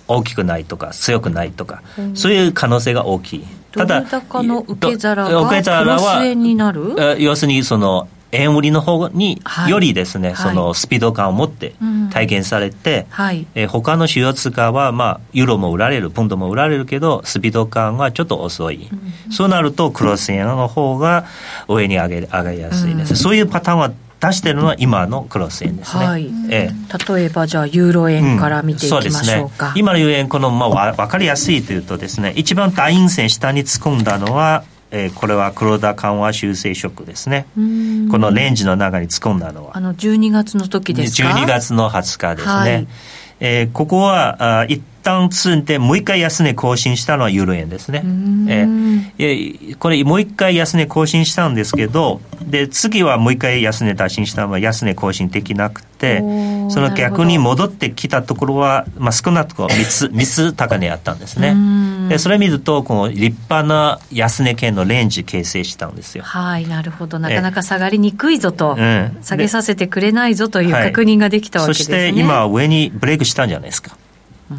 [0.08, 3.45] 大きくないとか、強くないとか、うん、そういう可能性が大きい。
[3.71, 6.95] ただ、高の受け皿がクロス円になる？
[7.19, 11.74] 要するにその円売りの方によりですね、はい、そのスピード感を持って
[12.12, 18.88] 体現されて、はい、え他の主要通貨は、まあ、ユーロも売られる、ポンドも売られるけど、スピード感はちょっと遅い。
[18.92, 21.26] うん、そうなると、クロス円の方が
[21.68, 23.12] 上に上げ上がりやすいです。
[23.12, 26.06] うん、そういうパターンは出してるのは今のクロス円ですね。
[26.06, 29.68] はい、ええ、例えばじゃあユーロ円から見ていきましょうか。
[29.68, 37.45] うん、うね、今のユーロ円このまあわかりやすいというとですね、一番大陰線下に突っ込んだのはえー、これは黒田緩和修正ショックですね。
[37.56, 39.78] このレンジの中に突っ込んだのは。
[39.78, 42.52] あの、12月の時ですか ?12 月の20日ですね。
[42.52, 42.88] はい、
[43.39, 48.02] えー、ここは、あ一旦積んで、もう一回安値更新したのはユーロ円ですね。
[48.47, 56.23] えー、これ、もう一回安値更新したんですけど、で、次はもう一回安値打診したのは安値更新できなくて、そ
[56.82, 61.56] の逆に戻ってきたところは、まあ、少なくとも3つ、3つ高値あったんですね。
[62.10, 66.24] で、それ見ると、この立派な安値圏のレンジ形成したんですよ。
[66.24, 67.19] はい、なるほど。
[67.19, 71.98] なかなか下がりにくいぞと、うん、下げさせてくれないぞという確認ができたわけですね。
[71.98, 73.95] はい、そして今上にブレイクしたんじゃないですか。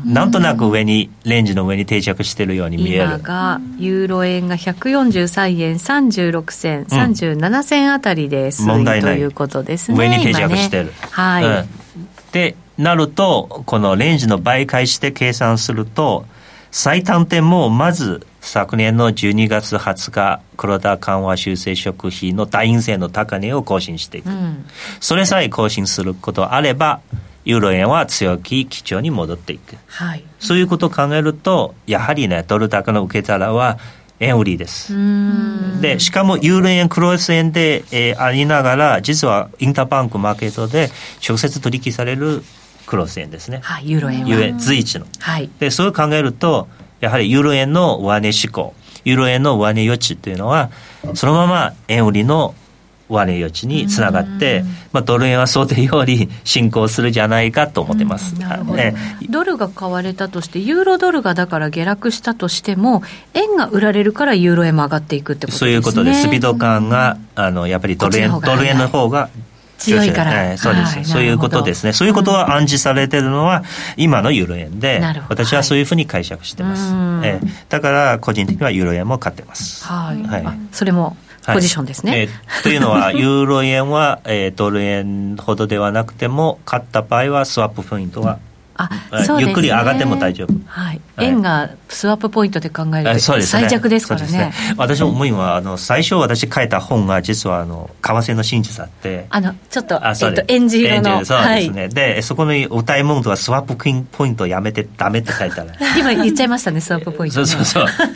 [0.04, 3.04] なんとなく上に、レンジの上に定着しているように見える。
[3.04, 9.98] 今が、ユーロ円が143円36銭、37銭あたりで問題ないということですね。
[9.98, 10.84] 上に定着してる。
[10.86, 11.68] ね、はい、うん、
[12.30, 16.24] で、なると、このレンジの倍返して計算すると、
[16.70, 24.64] 最短点もまず昨年の12月20日、黒田緩和修正食費の大陰性の高値を更新していく、うん、
[25.00, 27.00] それさえ更新することあれば、
[27.44, 33.78] ユーロ円は強気基調に戻っていく、はい、そういうことを考えるとやはりねドル高の受け皿は
[34.20, 34.94] 円売りです。
[35.80, 40.90] でしかもユーロ円クロス円で、えー、ありながら実はインターバンクマーケットで
[41.26, 42.42] 直接取引される
[42.90, 44.58] クロス円ですね、はい、ユーロ円は。
[44.58, 46.66] 随一の、はい、でそう考えると
[46.98, 48.74] やはりユーロ円の上値志向。
[49.04, 50.70] ユーロ円の上値余地というのは
[51.14, 52.54] そのまま円売りの
[53.08, 58.38] 上値余地につながって、まあ、ドル円は想定より進行するじゃないかと思ってます。
[58.38, 58.82] なるほど、
[59.28, 63.02] ドルが買われたとして、ユーロドルがだから下落したとしても、
[63.34, 65.58] 円が売られるからユーロ円も上がっていくってことですね。
[65.58, 69.28] そういうことで、スピード感が、あのやっぱりドル円ドル円の方が
[69.80, 73.64] 強いから、えー、そうです、はい、そういうことですね、そういうことが暗示されてるのは、
[73.96, 79.84] 今のユーロ円で、私はそういうふうに解釈してます、はい、えー、だから個人的にはユーロ円も買ってます。
[79.84, 81.16] はい、はい、それも
[81.46, 82.12] ポジションですね。
[82.12, 82.24] はい、え。
[82.24, 88.38] ー、というのは、ユーロ円は、えー、ドル円ほどではなくても、買った場合はスワップポイントは
[89.40, 94.30] ゆっくり上がっても大丈夫、はい、円がスワップポイントで考えると最弱ですからね。
[94.30, 99.26] ね、私思いはあの最初私書いた本が実はあの為替の真実あって。
[99.30, 103.76] あのちょっとあ、えっと、エンジ色のそうですね、はい、でそこの歌い文句はスワップ
[104.12, 108.06] ポイントやめてダメって書いたら 今言っちゃいましたねスワップポイント、ね、そうそうそう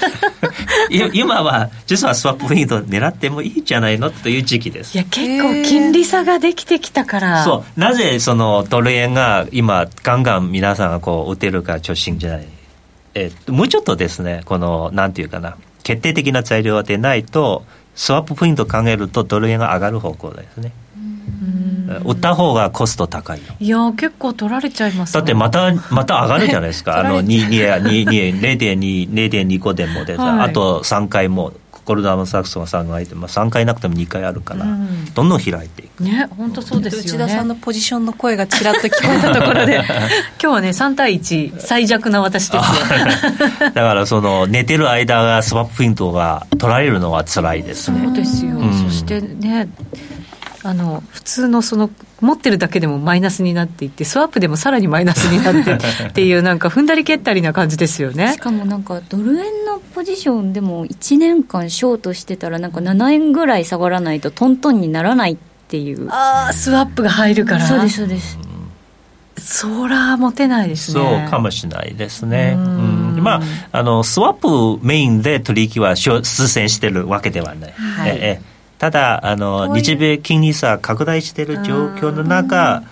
[1.12, 4.11] 今は実はスワップポイント狙ってもいいじゃないの？
[4.11, 4.94] という時期です。
[4.94, 7.44] いや結構金利差ができてきたから。
[7.44, 7.80] そう。
[7.80, 12.46] なぜそのドル円が今ガンガン皆さんがこう打てるか調子じゃない、
[13.14, 15.57] えー、もうちょっとですねこのなんていうかな。
[15.83, 20.72] 決定的な材料でないとスワップポイント考えるとドル円が上がる方向ですね
[22.05, 26.99] 売った方がコスト高いいや結構取られちゃいます、ね、だってまたまた上がるじゃないですか。
[27.01, 31.53] あの0.25でもで、はい、あと3回も
[31.85, 36.03] ゴルダム・サクソンが3回いて、まあ、3回なくても2回あるから、うん、どんどん開いていく。
[36.03, 37.25] ね本当そうですよね。
[37.25, 39.83] 内田さんのポジションの声がちらっと聞こえたところで
[40.42, 42.62] 今日はね3対1最弱な私ですよ。
[43.61, 48.01] だからその寝てる間がスワップポイントが取られるのは辛いですね。
[48.05, 49.68] そうですよ、うん、そしてね
[50.64, 51.90] あの普通のその
[52.22, 55.74] 持ってるだけでもマイナスになっていってスワップでもさらにマイナスになって
[56.09, 58.33] っていうなんか踏んだり蹴ったりな感じですよね。
[58.33, 65.37] しかもなんかドル円のポジションでも1年間ショートしてたらなんか7円ぐらい下がらないとトントンにならないっ
[65.68, 66.09] ていう。
[66.11, 67.66] ああスワップが入るから。
[67.66, 68.38] そうですそうです。
[69.37, 71.00] そら持てないですね。
[71.00, 72.55] そうかもしれないですね。
[72.57, 73.20] うん。
[73.20, 78.54] まああのスワップメインで取引は数千してるわけではない、はい、ええ
[78.85, 82.83] ただあの日米金利差拡大している状況の中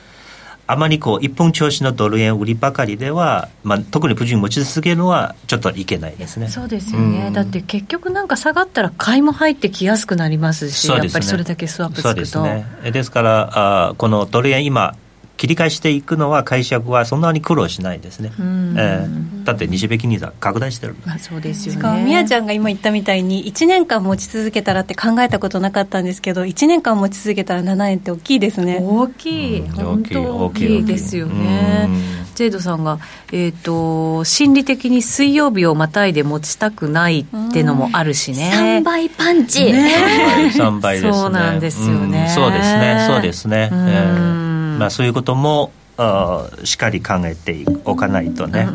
[0.66, 6.48] あまりこう一本調子のドル円売りばかりでは、まあ、特にプジン持ち続けるのはちょっといけないですね。
[6.48, 12.08] そうですよね、うん、だって結局なんか下がったら買いも入ってきやすくなりますし、ね、やっぱりそれだけスワップつくと。
[12.08, 12.90] そうですね。
[12.90, 14.96] ですからあこのドル円今
[15.42, 21.80] 切り返していくのは会社はそんなに苦労しないですね、えー、だって西部金利差拡大してる、まあ、そうですよね。
[21.80, 28.78] しかもみやちゃんが今言ったみたいに1年間持ち続けたらって考えたことなかったんですけど1年間持ち続けたら7円って大きいですね。
[28.80, 31.88] 大きい、うん、本当大きいですよね。
[32.36, 33.00] ジェイドさんが、
[33.32, 38.52] えーと、心理的に水曜日をまたいで持ちたくないってのもあるしね。
[38.54, 41.12] 3倍パンチ、ね、3倍ですね。
[41.12, 43.06] そうなんですよね、うん、そうですね。
[43.08, 44.51] そうですね、えー、
[44.82, 48.66] まあ、そういうこともあしっかり考えておかないとね、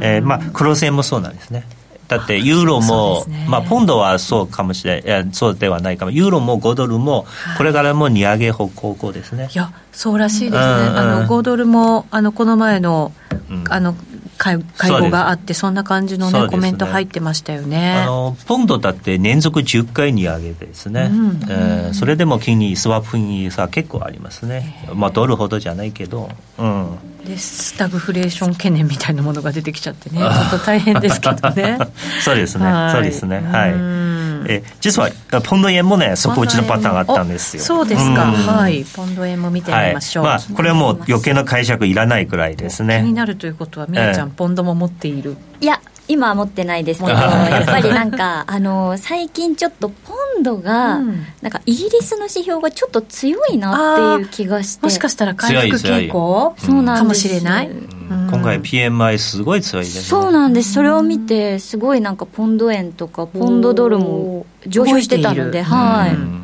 [0.00, 1.64] えー、まあ黒線もそうなんですね。
[2.08, 6.10] だってユーロも、ね、まあ、ポンドはそうかもしれないそうではないかも。
[6.10, 13.12] ユーロも5ドルもこれからも利上げ方向ですね、いやそうらしいですね、あの5ドルもあのこの前の,、
[13.70, 13.94] あの
[14.42, 18.02] 会会合があって、そんな感じのね、ねコメント入ってましたよね。
[18.02, 26.28] あのポンドだって連続10回利上げですね、うん、えー、それでも金利、スワップ金利差結構ありますね、まあ、ドルほどじゃないけど、
[26.58, 31.78] うん、でスタグフレーション懸念みたいなものが出てきちゃってね、ちょっと大変ですけどね。
[32.24, 33.72] そうですね、そうですね、はい。
[34.48, 35.10] え実は
[35.44, 37.62] ポンド円もね底打ちのパターンがあったんですよ。
[37.62, 38.84] そうですか、はい。
[38.84, 43.00] ポンド円も見てみましょう、はい、まあ、これはもう余計な解釈いらないくらいですね。
[43.02, 45.36] 気になるということはみやちゃん、ポンドも持っている。
[45.60, 45.80] いや
[46.12, 54.84] 今は持ってないですけどやっぱりなんか あの最近ちょっとポンドが、うん、なんかイギリスの指標がちょっと強いなっていう気がして。
[54.84, 56.54] もしかしたら回復傾向？
[56.58, 57.70] そうなんかもしれない、
[58.08, 60.74] 今回 PMI すごい強いです、ね、そうなんです。
[60.74, 66.41] それを見てすごいなんかポンド円とかポンドドルも上昇してたのではい、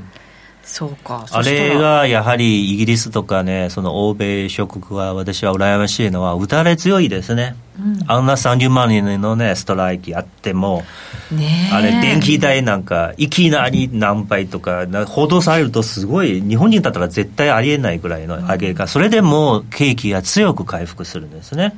[0.69, 1.27] そうか。
[1.31, 10.85] あれがやはりイギリスとかねその欧米諸国は私は羨ましいのは打たれ強いですね、うん、あんな30万人のねストライキあっても、
[11.33, 21.75] ね、あれ電気代なんかいきなり何倍とか報道されるとすごい日本人だったら絶対ありえないぐらいの上げが、うん、それでも景気が強く回復するんですね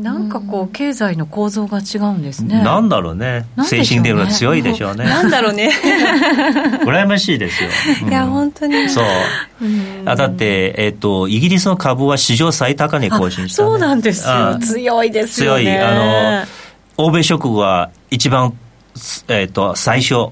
[0.00, 2.62] なんかこう経済の構造が違うんですね。
[2.62, 3.46] なんだろうね。
[3.56, 5.04] うね精神的に強いでしょうね。
[5.04, 5.70] なんだろうね。
[6.84, 7.68] 羨ましいですよ。
[8.02, 8.88] うん、いや本当に。
[8.88, 9.04] そう。
[10.06, 14.58] あだってえっ、ー、とイギリスの株は史上最高値更新した、ね、そうなんですよ。
[14.60, 15.64] 強いですよね。
[15.64, 18.54] 強いあの欧米諸国は一番
[19.28, 20.30] えっ、ー、と最初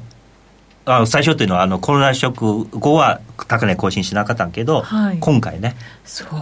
[0.85, 5.77] あ最初というのはあのコロナショック後は高値更新しなかったけど、はい、今回ね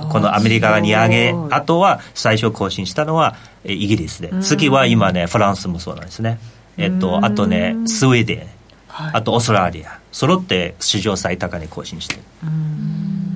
[0.08, 4.30] このアメリカが利上げあとは最初更新したのはイギリスで。
[4.40, 6.38] 次は今ねフランスもそうなんですね。
[6.76, 8.38] えっとあとねスウェーデン、
[8.86, 9.98] はい、あとオーストラリア。
[10.12, 12.22] 揃って史上最高値更新してる。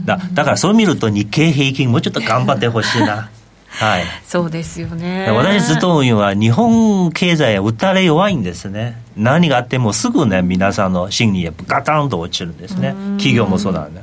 [0.05, 3.31] だだからそう見ると日経平均もうちょっと頑張ってほしいな
[3.73, 5.31] はい、そうですよね。
[5.31, 9.03] 私ずっと思うのは日本経済は打たれ弱いんですね。
[9.17, 12.95] 何があってもすぐね皆さんの心理がガタンと落ちるんですね。
[13.17, 14.03] 企業もそうなんだ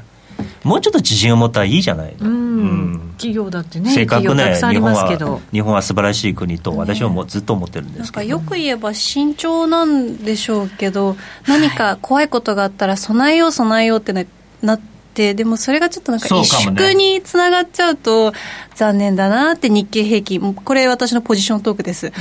[0.64, 11.16] もうちょっと自信を持ったらいいじゃないの、うん、企業だってねせっかくね日本は日本は素晴らしい国と私はもうずっと思ってるんですけど、よく言えば慎重なんでしょうけど
[11.48, 18.34] 何か怖いことがあったら備えよう備えようってなっててでもそれがちょっとなんか萎縮につながっちゃうと
[18.76, 20.54] 残念だなって日経平均。
[20.54, 22.12] これ私のポジショントークです。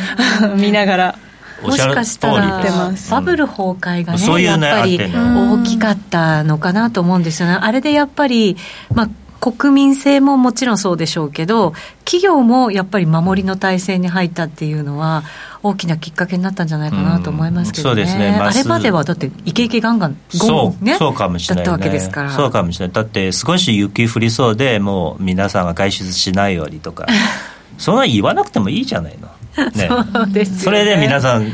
[0.57, 1.19] 見ながら。
[1.63, 2.63] もしかしたら。
[3.11, 7.59] バブル崩壊がね、やっぱり大きかったのかなと思うんですよね。
[7.61, 8.57] あれでやっぱり、
[8.95, 9.09] まあ
[9.41, 11.73] 国民性ももちろんそうでしょうけど、
[12.05, 15.23] 企業もやっぱり守りの体制に入ったっていうのは、
[15.63, 22.31] 大きなきっかけになったんじゃないかなと思いますけどね、うん、そうですね、あれまではだって、イケイケガンガン、ゴン、ね、そうかもしれない、ね、だったわけですから。
[22.31, 27.07] そうかもしれない、だって少し雪降りそうで、もう皆さんが外出しないようにとか、
[27.79, 29.29] そんな言わなくてもいいじゃないの。
[29.71, 31.53] ね、 そうです、ね、それで皆さん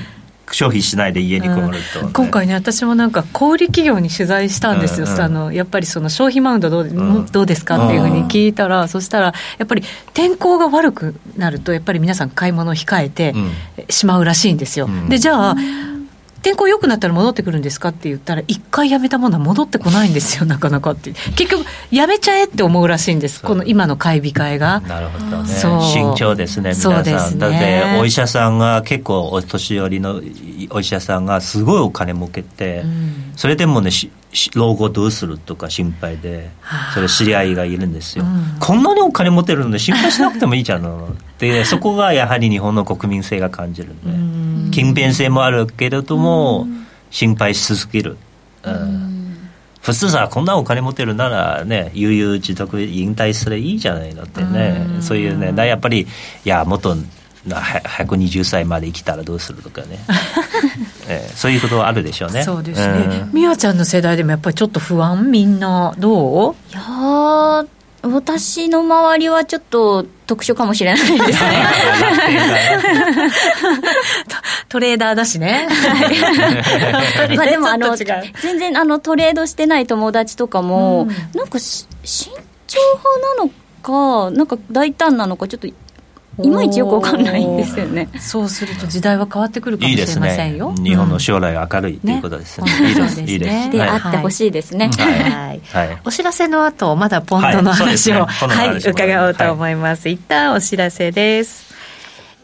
[0.55, 13.35] 消費しないで家にこもると、ね、今回ね私もなんか小売企業に取材したんですよ、うんうん、あのやっぱりその消費マウンドどう,、うん、どうですかっていうふうに聞いたら、うん、そしたらやっぱり天候が悪くなるとやっぱり皆さん買い物を控えて
[13.91, 15.57] しまうらしいんですよ、うん、でじゃあ
[16.45, 21.13] 天候良くなったら戻ってくるんですかって言ったら、一回やめたものは戻ってこないんですよ、 なかなかって。
[21.37, 24.83] 結局、やめちゃえって思うらしいんです、この今の買い控えが。
[24.87, 25.49] なるほどね。
[25.49, 27.33] 慎重ですね、皆さん。
[27.33, 30.21] ね、だって、お医者さんが結構、お年寄りの
[30.71, 33.91] お医者さんがすごいお金儲けて、うん、それでもね、
[34.55, 36.51] 老後どうするとか心配で、
[36.95, 46.67] それ知り合いがいるんですよ、うん、こんなにお金持ってるので心配しなくてもいいじゃんで そこがやはり日本の国民性が感じるんで、うん、勤勉性もあるけれども、
[47.11, 48.17] 心配し続ける、
[49.81, 56.07] 普通さこんなお金持ってるならね悠々自得引退すればいいじゃないのってね、そういうねやっぱりい
[56.45, 56.97] やもっと
[57.47, 59.99] 120歳まで生きたらどうするとかね、
[61.09, 62.43] えー、そういうことはあるでしょうね。
[62.43, 63.29] そうですね。
[63.33, 66.55] 美和、うん、ちゃんの世代でもやっぱりちょっと不安みんなどう？
[66.73, 67.65] いや
[68.03, 71.67] 私の周りはちょっと特殊かもしれないですね。
[74.69, 75.67] トレーダーだしね。
[77.35, 81.89] まあでもあの、全然あのトレードしてない友達とかも、うん、なんか慎
[82.31, 83.51] 重派なの
[83.83, 85.69] か、なんか大胆なのか、ちょっと
[86.43, 88.09] いまいちよくわかんないんですよね。
[88.19, 93.21] そうすると時代は変わってくるかもしれませんよ、ね、日本の将来明るいということですね、ね、いいです。
[93.21, 93.71] いいです。
[93.71, 101.75] で、あってほしいですね、はい、はい、お知らせの後まだポンドの話を、はい、ね、はい、伺おうと思います、一旦お知らせです。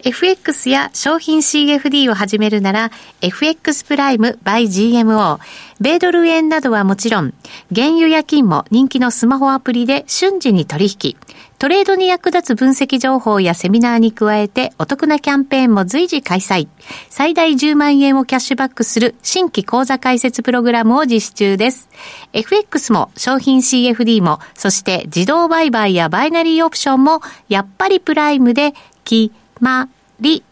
[0.03, 5.38] FX や商品 CFD を始めるなら FX プライム by GMO
[5.78, 7.34] 米ドル円などはもちろん
[7.74, 11.16] 原油や金も人気のスマホアプリで瞬時に取引
[11.61, 16.68] トレードに役立つ分析情報やセミナーに加えてお得なキャンペーンも随時開催。
[17.11, 21.90] 最大10万円をキャッシュバックする新規講座開設プログラムを実施中です。
[22.32, 28.72] FX も商品 CFD も、そして自動売買やバイナリーオプションも、やっぱりプライムで
[29.04, 29.30] 決
[29.61, 30.42] まり。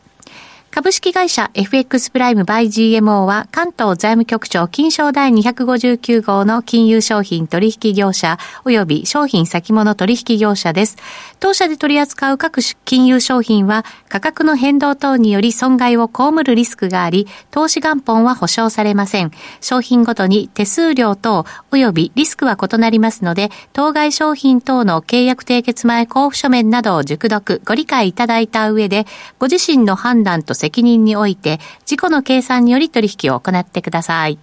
[0.70, 10.96] 株式会社 FX プライムバイ GMO は関東財務局長金賞第259号の金融商品取引業者及び商品先物取引業者です。
[11.40, 19.30] 当社で取り扱う各金融商品は価格の変動等により損害を被るリスクがあり、投資元本は保証されません。
[19.62, 29.06] 商品ごとに手数料等及びリスクは異なりますので、当該商品等の契約締結前交付書面などを熟読、ご理解いただいた上で、
[29.38, 34.38] ご自身の判断と責責任において、自己の計算により取引を行ってください。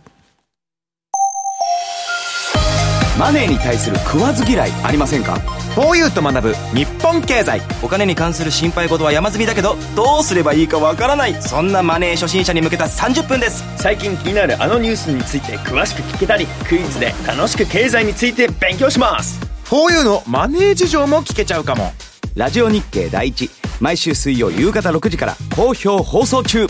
[3.18, 5.36] マネーに対する食わず嫌いありませんか
[5.76, 7.61] ？4U と学ぶ日本経済。
[7.82, 11.41] お金に関する心配事は山積みだけどどうすればいいかわからない。
[11.41, 13.63] そんなマネー初心者に向けた30分です。
[13.78, 19.39] 最近気になるあのニュースについて詳しく聞けたりクイズで楽しく経済について勉強します。
[19.66, 21.93] 4U のマネー事情も聞けちゃうかも
[22.36, 23.49] ラジオ日経第一。
[23.79, 26.67] 毎週水曜夕方6時から好評放送中。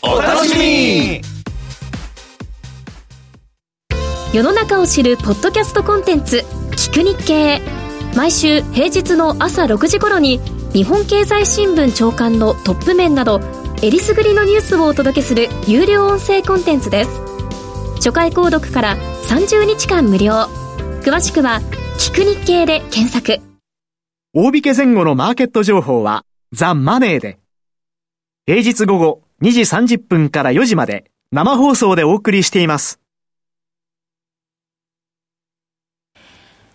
[0.00, 1.20] お楽しみに。
[4.32, 6.44] 世の中を知るポッドキャストコンテンツ
[6.78, 7.60] 「聞く日経」
[8.14, 10.40] 毎週平日の朝6時頃に
[10.72, 13.40] 日本経済新聞長官のトップ面など
[13.82, 17.10] えりすぐりのニュースをお届けする有料音声コンテンツです。
[17.96, 20.48] 初回購読から30日間無料。
[21.02, 21.60] 詳しくは
[21.98, 23.51] 「聞く日経」で検索
[24.34, 27.38] 大引け前後のマーケット情報はザ・マネーで。
[28.46, 32.98] 平日午後2時30分から4時まで生放送でお送りしています。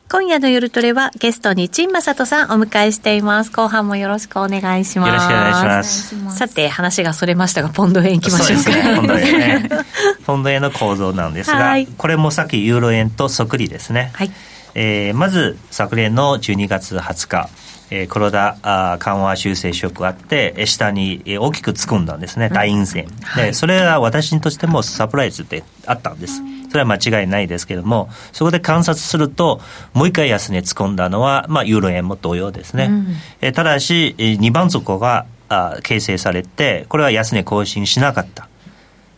[0.08, 3.52] 今夜の夜トレはゲストに陳正人さんお迎えしています。
[3.52, 5.10] 後半もよろしくお願いします。
[5.10, 6.38] よろしくお願いします。
[6.38, 8.70] さて、話がそれましたが、ポンド円いきましょうか。
[8.70, 9.70] ね、ポンド円ね。
[10.28, 14.12] ポンド円の構造なんですが、はい、これもさっきユーロ円とそっくりですね。
[14.14, 14.32] はい。
[14.76, 17.50] えー、まず昨年の12月20日、
[17.90, 23.54] えー、黒田あ緩和修正ショックがあって、下に大きく突っ込んだんですね、大陰線、はい、で。
[23.54, 26.42] それは私としてもサプライズであったんです。
[26.70, 29.62] それは間違いないですけれども、そこで観察すると、
[29.94, 32.86] もう一回安値突っ込んだのは、まあ、ユーロ円も同様ですね。
[32.86, 33.08] うん、
[33.42, 38.50] えー、ただし、2番底があ形成されて、これは安値更新しなかった。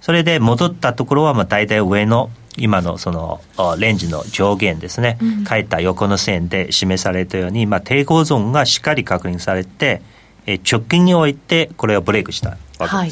[0.02, 2.30] それで戻ったところは、まあ、大体上の
[2.60, 3.42] 今のその
[3.78, 10.02] レンジの上限ですね、うん、書いた横の線で示されたように、まあ、抵抗ゾーンがしっかり確認されて、
[10.46, 12.94] え直近においてこれをブレイクしたわけです。
[12.94, 13.12] はい、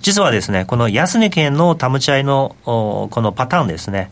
[0.00, 4.10] 実はですね、この安値圏のタムチャイのこのパターンですね、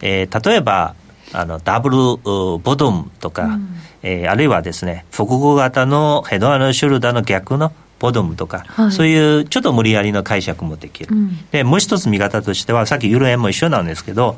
[0.00, 0.94] えー、例えば
[1.32, 14.36] あのダブルボトムとか、うん、えー、あるいはですね、複合型のヘドアのシュルダーの逆のボドムとか、はい、そういうちょっと無理やりの解釈もできる、うん、でもう一つ見方としてはさっきユーロ円も一緒なんですけど、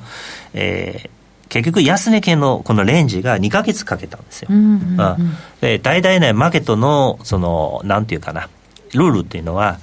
[0.53, 5.17] えー、結局安値圏のこのレンジが2か月かけたんですよ、うんうんうん、
[5.61, 8.49] で大体ねマーケットのそのなんていうかな
[8.93, 9.79] ルールっていうのは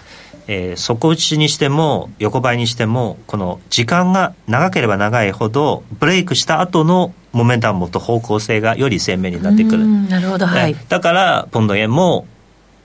[0.51, 9.85] えー、底打ちにしても横ばいにしてもこの時間が長ければ長いほどブレイクした後のモメンタムと方向性がより鮮明になってくる。
[9.85, 12.25] なるほど、はい、だからポンド円も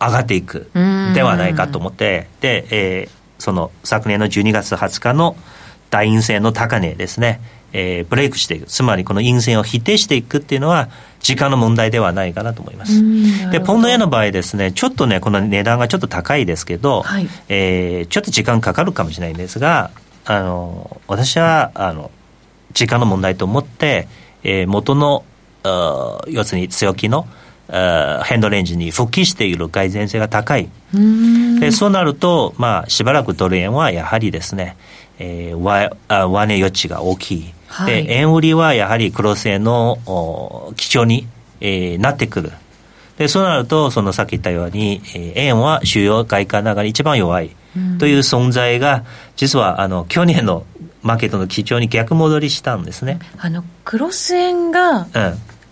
[0.07, 0.71] 上がっていく
[1.15, 5.37] ではないかと思って、で、えー、その昨年の12月20日の
[5.91, 7.41] 大陰線の高値ですね、
[7.73, 10.89] えー、ブレイクしていく、つまりこの陰線を否定していくっていうのは、
[11.21, 13.03] 時間の問題ではないかなと思います。
[13.51, 19.91] で、ポンド円の場合ですね、ちょっとね、この値段がちょっと高いですけど、はい、えー、ちょっと時間かかるかもしれないんですが、
[20.25, 22.11] あの、私は、あの、
[22.73, 24.09] 時間の問題と思って、
[24.43, 25.25] えー、元の、
[26.29, 27.27] 要するに強気の、
[27.69, 30.69] 変動レンジに復帰している改善性が高い。
[31.61, 34.77] でそうなると、まあ、しばらくドル円はやはりですね、
[35.19, 37.55] えー、上上値余地が大きい。
[37.67, 41.27] はい、で円売りはやはり黒線の基調に
[41.65, 42.53] えー、なってくる。
[43.17, 47.57] で、そうなると、そのさっき言ったように、えー、円は主要外貨の中で一番弱い
[47.99, 49.05] という存在が、
[49.37, 50.67] 実は、あの、去年の
[51.03, 53.19] マーケットの基調に逆戻りしたんですね。
[53.39, 55.07] あの、クロス円が、うん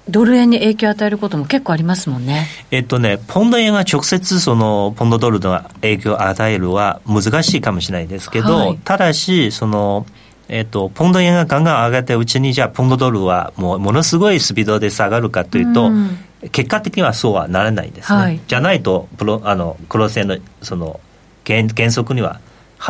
[0.08, 2.46] ドル円に影響を与えることも結構ありますもんね。
[2.70, 10.06] えっとね、ポンド円が直接そのポンドドルの影響を与えるは難しいかもしれないですけど、はい、ただし、その、
[10.48, 16.18] えっと、ポンド円がガンガン上がってうちにじゃあポンドドルはもうものすごいスピードで下がるかというと、うん、
[16.50, 18.18] 結果的にはそうはならないですね。
[18.18, 21.00] はい、じゃないとプロあのクロス円のその
[21.46, 22.40] 原原則には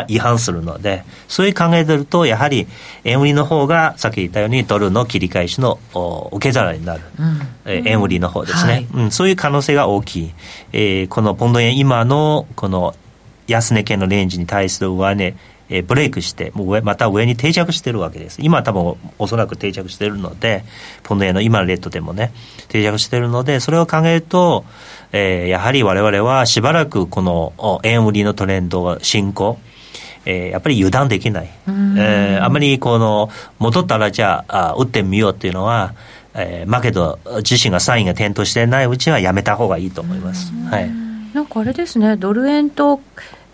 [0.08, 2.66] 違反するので、そういう考えてると、やはり
[3.04, 5.78] 円売りの方が、さっき言ったようにドルの切り返しの
[6.32, 10.34] 受け皿になる、うん、え円売りの方ですね、はい、うん、そういう可能性が大きい、
[10.72, 12.94] えー、このポンド円、今のこの
[13.46, 15.34] 安値圏のレンジに対する上値、
[15.68, 18.38] えー、ブレイクして、もう上また上に定着してるわけです。
[18.42, 20.64] 今多分おそらく定着してるので、
[21.02, 22.32] ポンド円の今のレッドでもね、
[22.68, 24.64] 定着してるので、それを考えると、
[25.12, 29.58] えー、やはり我々はしばらくこの円売りのトレンドが進行、
[30.24, 35.94] えー、やっぱり油断できない、えー、あまりこの戻ったらじゃあ打ってみようっていうのは、
[36.34, 40.52] えー、マーケット自身がサインが点灯してないうちはやめた方がいいと思います。
[40.70, 40.90] はい、
[41.34, 43.00] なんかあれですねドル円と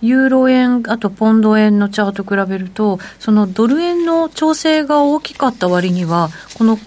[0.00, 6.78] ユーロ円、あとポンド円のチャート比べると、そのドル円の調整が大きかった割には、この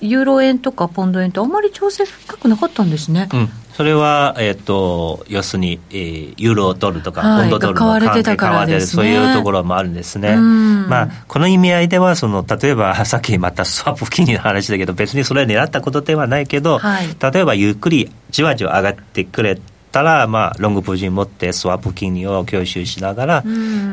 [0.00, 3.28] ユーロ円とかポンド円ってあんまり調整深くなかったんですね。
[3.32, 3.48] うん、
[3.78, 10.34] それは、えっ、ー、と、要するに、えー、ユーロドルとか、ポンドドルの関係変わってる、そういうところもあるんですね。
[10.36, 19.56] まあ、この意味合いでは、その、例えば、 さっきまたスワップ付近の話だけど、別にそれは狙ったことではないけど、はい、例えばゆっくりじわじわ上がってくれ
[19.92, 23.44] たら、まあ、ロングポジション持ってスワップ金利を吸収しながら、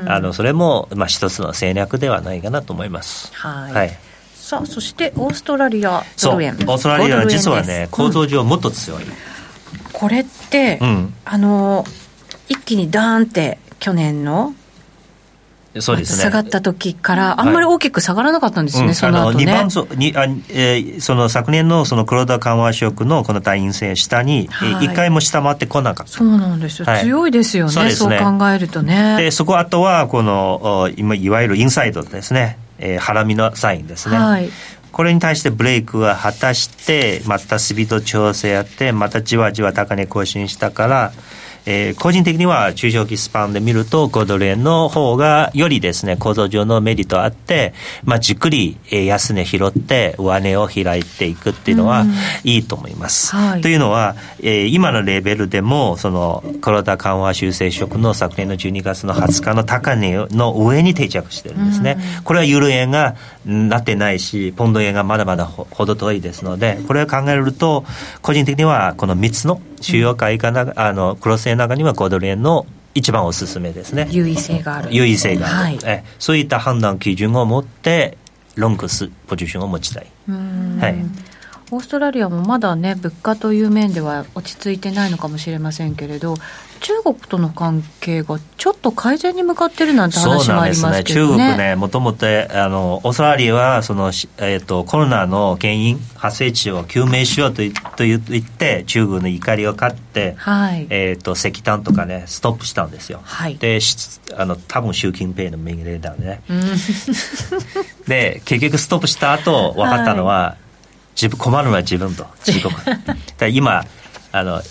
[0.08, 3.30] あのそれも、まあ、一つの戦略ではないかなと思います。
[3.36, 3.98] はい、はい。
[4.34, 6.54] さあそしてオーストラリアドル円。
[6.54, 9.35] オーストラリアは実はね構造上もっと強い、うん
[9.96, 11.86] これって、うん、あの
[12.50, 14.54] 一気にダーンって去年の
[15.82, 19.46] そうですね、下がった時からあんまり大きく下がらなかったんですね、はい、その後ね。
[19.46, 26.14] 番そにあ、えー、その昨年のその黒田緩和ショックのこの大陰線下に、はい、1回も下回ってこなかった。
[26.14, 26.86] そうなんですよ。
[26.86, 27.72] はい、強いですよね。
[27.72, 29.18] そうねそう考えるとね。
[29.18, 32.58] で、そこあとは、この、今、いわゆるインサイドですね。
[32.78, 34.18] えー、ハラミのサインですね。
[34.18, 34.50] はい。
[34.96, 41.12] これに対してブレイクは果たして、またスピード調整やって、またじわじわ高値更新したから、
[41.66, 52.05] えー、個人的には中長期スパンで見ると5ドル円の方がよりですね構造上のメリットあって、まあ、じっくり安値拾って上値を開いていくっていうのは
[52.43, 53.36] いいと思います。
[53.36, 61.97] はい、というのは、えー、今のレベルでもその黒田緩和修正色の昨年の12月の20日の高値の上に定着してるんですね。
[62.24, 67.86] これはユーロ円がなってないしポンド円がまだまだほど遠いですのでこれを考えると
[68.22, 74.08] 個人的にはこの3つの主要会かな、あのクロス円の中には5ドル円の一番おすすめですね。
[74.10, 74.90] 優位性がある。
[74.92, 78.18] 優位性がある、はい、えそういった判断基準を持って
[78.56, 80.08] ロングスポジションを持ちたい。
[80.28, 80.96] はい
[81.72, 86.36] オーストラリアもまだね物価という面では落ち着いてないのかもしれませんけれど
[86.86, 91.38] 中国との関係がちょっと改善に向かってるなんて話もありますけどね。
[91.38, 97.63] ね中国ね、もともとあのオーストラリアはその、えーと、コロナの原因、発生地を究明しようと
[97.97, 103.22] と言って中国の怒りを買って、はい、えーと、石炭とかねストップしたんですよ。
[103.24, 103.80] はい、で
[104.38, 106.41] あの多分習近平の命令だね。
[108.07, 110.64] で結局ストップした後分かったのは、はい、
[111.16, 112.53] 自分困るのは自分と中
[113.39, 113.51] 国。
[113.55, 113.84] 今
[114.32, 114.61] あの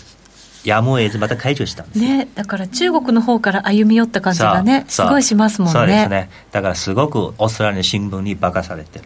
[0.64, 5.72] やむを得ずまた解除したんですねだから中国の方から歩み寄った感じがねすごいしますもんね。
[5.78, 6.30] そうですね。
[6.52, 9.04] だからすごくオーストラリアの新聞に化かされてる。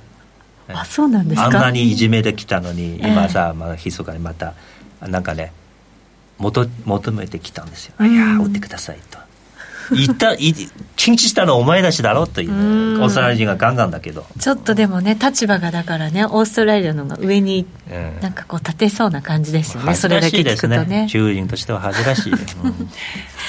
[0.73, 1.47] あそうなんですか？
[1.47, 4.55] あんなにいじめできたのに今さ、まあ、密かにまた
[5.01, 5.53] なんかね
[6.39, 9.19] 求求めてきたんですよ、いや売ってくださいと
[9.91, 10.55] 言ったい
[10.97, 12.51] 禁止したのはお前たちだろという、
[12.99, 14.27] ね、オーストラリア人がガンガンだけど。
[14.39, 17.67] ちょっとでもね立場がだからねオーストラリアのが上に
[18.21, 20.85] なんかこう立てそうな感じですよね、うん、それだけ聞くとね。
[20.85, 21.07] ね。
[21.09, 22.39] 中人としては恥ずかしい、うん、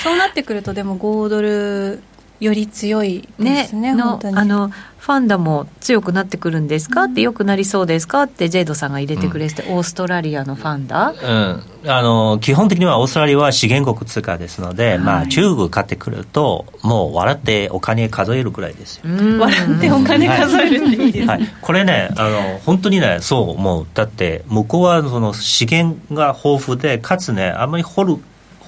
[0.03, 2.01] そうなってくるとでも5ドル
[2.39, 8.23] より強いですね、ねのあのファンダも強くなってくるんですか、うん、ってよくなりそうですか？
[8.23, 19.03] ってジェイドさんが入れてくれて、うん、オーストラリアのファンダ、うん、あの基本的にはオーストラリアは資源国通貨ですので、はい、まあ、中国買ってくるともう笑ってお金数えるくらいですよ。
[19.39, 23.87] 笑ってお金数えるっていいですね、はい、これねあの本当にねそう思う。
[23.93, 28.17] だって向こうはその資源が豊富でかつねあんまり掘る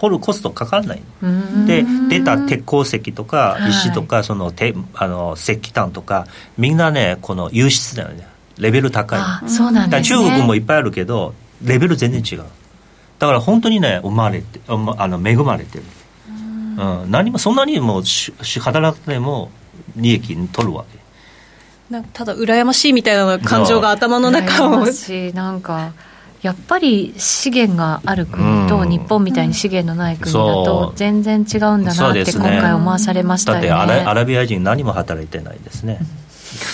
[0.02, 1.02] 掘るコストかからない。
[1.68, 6.26] で出た鉄鉱石とか石とか、そのてあの石炭とか
[6.58, 8.28] みんなねこの輸出だよね。
[8.58, 12.45] レベル高いそうなんです、ね、中国もいっぱいあるけどレベル全然違う。
[13.20, 15.84] だから本当にね生まれてあの恵まれてる、
[16.28, 18.04] うん、何もそんなにもう
[18.60, 19.52] 働くても
[19.95, 20.99] 利益に取るわけ。
[21.93, 24.86] なただ羨ましいみたいな感情が頭の中を。
[25.34, 25.93] なんか
[26.42, 36.00] やっぱり資源がある国と日本みたいに資源のない国だと全然違うんだなって今回思わされましたよね、ね、だってアラビア人何も働いてないですね、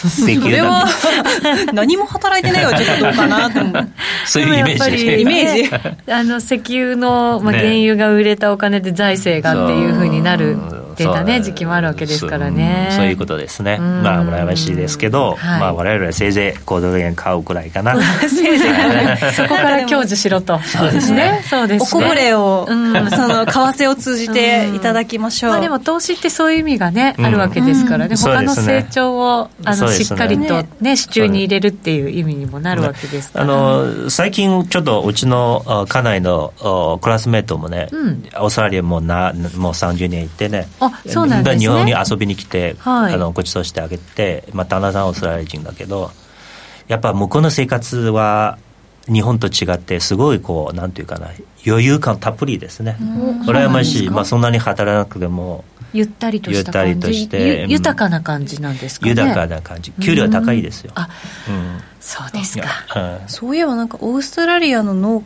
[0.05, 0.85] 石油は
[1.73, 3.89] 何も働いてないはちょっとどうかなと思う。
[4.25, 6.11] そういうイメージイメージ。
[6.11, 10.57] あの石油の、まあ、原油が売れたお金で財政がっていうふうになる
[11.05, 12.89] ってたね時期もあるわけですからね。
[12.91, 13.77] そういうことですね。
[13.77, 17.95] まあ羨ましいですけど、はい、まあ我々はせいぜい5ドル円買うくらいかな。
[18.21, 18.71] せいぜい。
[19.33, 20.59] そこから享受しろと。
[20.59, 21.41] そうですね。
[21.49, 30.97] そうです、ね、おこぼれを、うん、その為替を通じていただきましょう、まあ、でも投資ってそういう意味がね、あるわけですからね、他の成長をあの、しっかりとね。
[30.97, 40.67] 支柱に入れるっていう意味にもなるわけですから、あの最近ちょっとうちの家内のクラスメートもね、オーストラリアもなもう30年行ってね。
[40.79, 41.59] あそうなんですね。
[41.59, 46.11] 日本に遊びに来て、はい、あのご馳走してあげて、まあ、旦那さんオーストラリア人だけど
[46.87, 48.57] やっぱ向こうの生活は
[49.05, 51.29] 日本と違ってすごいこうなんていうかな
[51.65, 52.97] 余裕感たっぷりですね。
[53.45, 54.09] 羨ましい。
[54.09, 55.63] まあ、そんなに働かなくても
[55.93, 56.89] ゆったりとした感じ？
[56.89, 59.11] ゆったりとして豊かな感じなんですかね？
[59.11, 59.93] 豊かな感じ。
[59.93, 61.07] 給料高いですよ、あ、
[61.49, 62.67] うん、そうですか、
[63.27, 65.23] そういえばなんかオーストラリアの農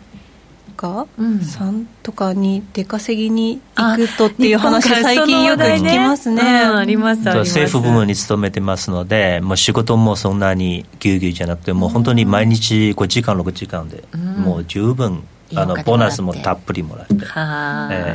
[0.82, 1.08] 家
[1.44, 1.88] さん。
[2.04, 15.24] とかに出稼ぎに行くとっていう話最近よく聞きますね、あります政府部門に勤めてますのでもう仕事もそんなにぎゅうぎゅうじゃなくてもう本当に毎日5時間6時間で、もう十分
[15.54, 17.18] あのボーナスもたっぷりもらって、え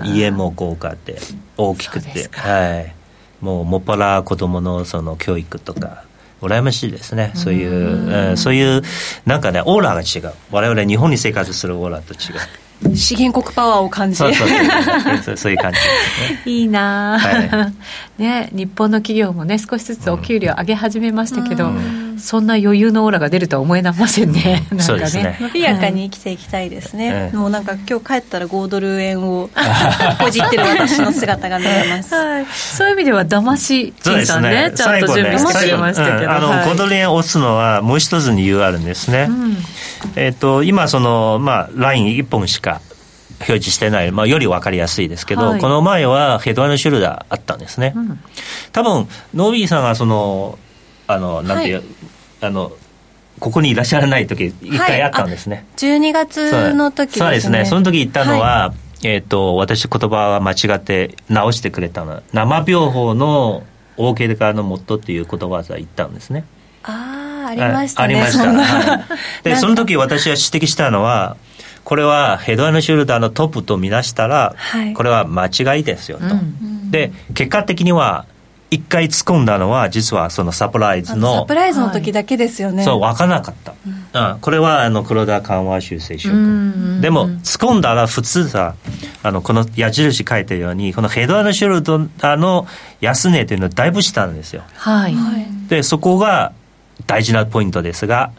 [0.04, 1.18] ー、家も豪華で
[1.56, 2.28] 大きくて。
[2.32, 2.96] はい。
[3.40, 6.05] もうもっぱら子供のその教育とか
[6.46, 7.32] 羨ましいですね。
[7.34, 8.82] そういう、うん、そういう
[9.24, 10.34] なんかねオーラが違う。
[10.50, 12.96] 我々日本に生活するオーラと違う。
[12.96, 14.48] 資源国パワーを感じそうそう
[15.24, 15.36] そう。
[15.36, 17.72] そういう感じ、ね、 いいな、は
[18.18, 25.38] い、ね日本の企業もね少しずつお給料上げ始めましたけど、うんそんな余裕のオーラが出るとは思えませんね、なんかね。
[25.40, 29.50] 伸びやかに生きていきたいですね、もうなんか今日帰ったら5ドル円を
[30.18, 34.72] ほじってる私の姿が見えます、 はい、そういう意味では騙し陳さんねね。
[34.74, 39.28] ちゃんと準備してくれましたけど、あの5ドル円押すのはもう一つ理由あるんですね、
[40.16, 42.80] えっ、と今そのまあライン1本しか
[43.40, 48.20] 表示してない、まあ、より分かりやすいですけど、はい、この前はヘドワのシュルダーあったんですね、うん、
[48.72, 50.58] 多分ノービーさんがその
[51.06, 51.84] あのなんていう、はい、
[52.42, 52.72] あの
[53.38, 57.24] ここにいらっしゃらない時一回あったんですね、はい、12月の時ですね。
[57.24, 57.30] そう。
[57.32, 57.64] ですね。
[57.66, 62.22] その時言ったのは、はい、えっ、ー、と私言葉は間違って直してくれたの。
[62.32, 63.62] 生病法の
[63.96, 66.44] 大怪我のもとっていう言葉は言ったんですね。
[66.82, 69.06] ああありましたねありました、
[69.44, 71.36] でその時私は指摘したのは
[71.84, 78.26] これはヘドアンシュルダーのトップと見なしたら、はい、これは間違いですよと、うん、で結果的には
[78.70, 83.54] 一回突っ込んだのは実はそのサプライズのサプライズの時だけですよね、そう分からなかっ
[84.12, 86.32] た、うん、これはあの黒田緩和修正色
[87.00, 88.74] でも突っ込んだら普通さ
[89.22, 92.66] あのこの矢印書いてるようにこのヘドアのシュルダーの
[93.00, 94.62] 安値というのはだいぶ下なんですよ。
[94.74, 95.14] はい。
[95.68, 96.52] でそこが
[97.06, 98.32] 大事なポイントですが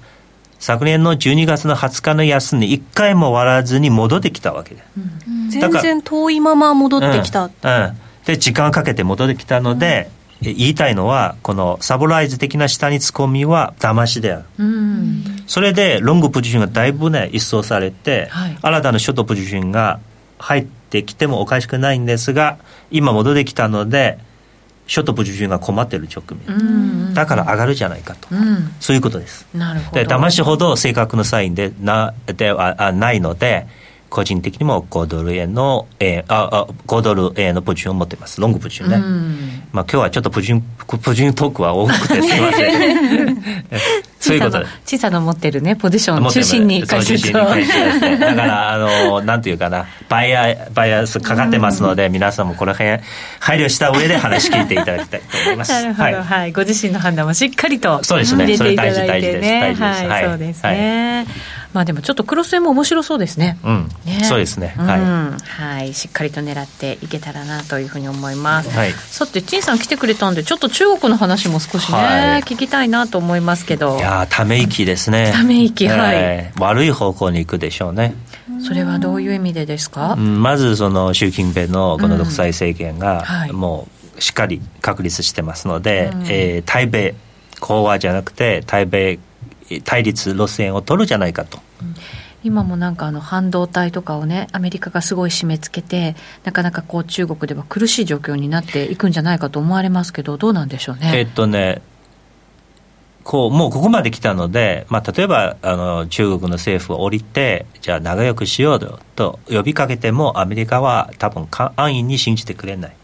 [0.59, 10.09] 昨年の12月の20日の安値一回も割らずに戻ってきたわけで、うん、全然遠いまま戻ってきた、うん、うん、で時間かけて戻ってきたので、
[10.41, 19.99] 言いたいのはこのサブライズ的な下に突っ込みは騙しである、うん、それでロングポジションがだいぶね一掃されて、はい、新たなショートポジションが
[20.37, 22.59] 入ってきてもおかしくないんですが
[22.91, 24.19] 今戻ってきたので
[24.85, 29.45] ショートポジションが困ってる直面、だから上がるじゃないかと、うん、そういうことです。
[29.53, 30.01] なるほど。
[30.01, 33.67] で騙しほど正確なサインでなではないので
[34.09, 38.39] 個人的にも5ドル円の、えー、ああ5ドル円のポジションを持ってます。
[38.41, 38.97] ロングポジションね、
[39.71, 40.53] まあ、今日はちょっとポジ
[40.85, 43.37] ポジショントークは多くてすみません。
[44.19, 47.65] そういうこと小さな持ってるねポジション中心に解説を、ね、
[48.17, 49.85] だからあのなんていうかな。
[50.09, 52.99] バイアバイアスかかってますので、皆さんもこの辺
[53.39, 55.71] 配慮した上で話聞いていただきたいと思います。
[55.73, 58.45] なるほど、はい、はい、ご自身の判断もしっかりとそうですね。
[58.45, 59.75] 入れていただいてね。
[59.77, 63.57] はい、そうですね、はいまあでもちょっとクロス円も面白そうですね。
[63.63, 64.73] うん、ねそうですね。
[64.77, 68.69] はい、うん、はい、しっかりと狙っていけたらなというふうに思います。
[68.69, 73.97] はい、さて陳さん来てくれたんでちょっと中国の話も少しね、はい、聞きたいなと思いますけど。
[73.97, 75.31] いやため息ですね。
[75.33, 78.15] ため息はい、悪い方向に行くでしょうね。
[78.65, 80.13] それはどういう意味でですか？
[80.13, 83.87] うん、まずその習近平のこの独裁政権が、も
[84.17, 87.15] うしっかり確立してますので、うん、えー、台北
[87.59, 89.21] 講和じゃなくて台北
[89.83, 91.59] 対立路線を取るじゃないかと。
[92.43, 101.11] 今もなんかあの半導体とかをねアメリカがすごい締め付けてなかなかこう中国では苦しい状況になっていくんじゃないかと思われますけどどうなんでしょうね？
[101.15, 101.81] えっとね
[103.23, 112.95] こうもうここまで来たので、まあ、例えばあの中国の政府が降りてじゃあ仲良くしようと呼びかけてもアメリカは多分安易に信じてくれない。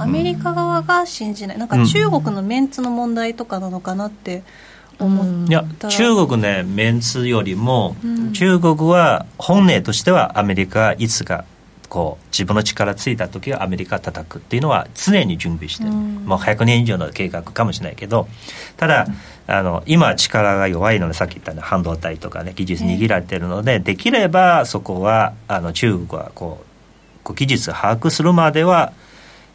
[0.00, 4.42] アメリカ側が信じない、なんか中国のメンツの問題とかなのかなって
[4.98, 11.44] 思った、いや中国ねメンツよりも、うん、中国は本音としてはアメリカいつか
[11.88, 18.28] こう自分の力ついた時はアメリカ叩くっていうのは常に準備してる、うん、もう100年以上の計画かもしれないけど
[18.76, 19.10] ただ、う
[19.52, 26.68] ん、あの今力が弱いのでさっき言ったように半導体とかね技術握られてるので、えー、できればそこはあの中国はこう
[27.24, 28.92] こう技術把握するまでは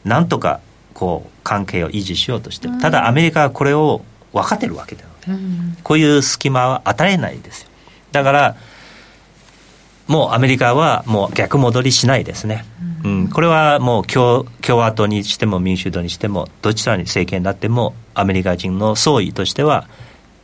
[0.06, 0.60] なんとか
[0.94, 5.04] こう関係を維持しようとしてる、ただアメリカはこれを分かってるわけだ
[5.84, 7.69] こういう隙間は与えないですよ。
[8.11, 8.55] だから
[10.07, 12.65] もうアメリカはもう逆戻りしないですね、
[13.05, 19.88] うん、これはもう共共和党にしても民主党にしてもどちらに政権になってもアメリカ人の総意としては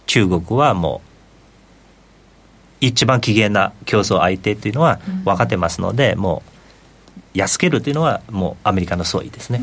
[0.07, 1.09] 中国はもう
[2.81, 6.41] 一番危険な競争相手というのは分かってますので、も
[7.35, 9.61] う安けるというのはもうアメリカの総意ですね。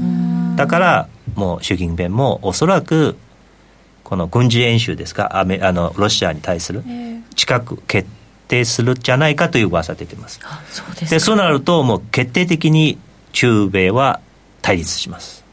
[0.57, 3.17] だからもう習近平もおそらく
[4.07, 5.37] この軍事演習ですか？
[5.37, 6.85] あのロシアに対する
[7.35, 8.09] 近く決
[8.47, 10.39] 定するんじゃないかという噂出てます。
[10.71, 12.99] そうですでそうなるともう決定的に
[13.33, 14.21] 中米は
[14.63, 15.45] 対立します。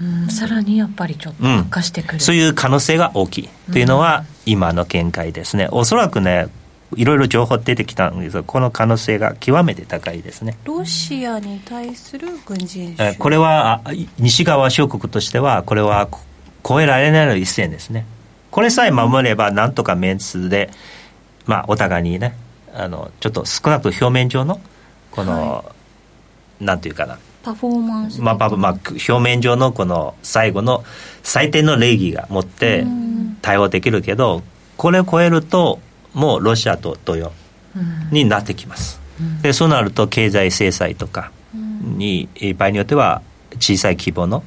[0.00, 5.68] うんさらにやっぱりちょっと悪化してくる、うん、そういう可能性が大きいというのは今の見解ですね。
[5.72, 6.46] おそらくね
[6.96, 10.56] いろいろ情報出てきたんですがこの可能性が極めて高いですね。
[10.64, 13.18] ロシアに対する軍事演習。
[13.18, 13.82] これは
[14.18, 16.08] 西側諸国としてはこれは
[16.66, 18.06] 超えられないの一線ですね。
[18.50, 20.70] これさえ守ればなんとかメンツで
[21.46, 22.34] まあ、お互いにね
[22.72, 24.60] あのちょっと少なく表面上の
[25.10, 25.64] この、は
[26.60, 27.18] い、なんていうかな。
[27.42, 30.82] パフォーマンスまあ、まあ、表面上のこの最後の
[31.22, 32.86] 最低の礼儀が持って
[33.42, 34.42] 対応できるけど
[34.78, 35.78] これを超えると
[36.14, 37.32] もうロシアと同様
[38.10, 38.98] になってきます、
[39.42, 43.20] でそうなると経済制裁とかに場合によっては
[43.58, 44.42] 小さい規模の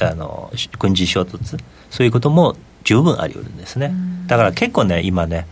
[0.00, 1.58] あの軍事衝突？
[1.90, 3.94] そういうことも十分あり得るんですね、
[4.26, 5.46] だから結構ね今ね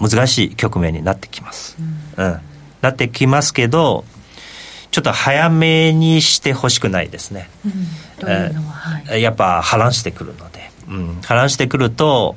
[0.00, 1.76] 難しい局面になってきます。
[2.16, 2.40] うん、うん、
[2.80, 4.04] なってきますけど
[4.90, 7.50] ちょっと早めにしてほしくないですね。
[7.66, 7.72] うん、
[8.28, 12.36] えー、やっぱ波乱してくるので、うん、波乱してくると、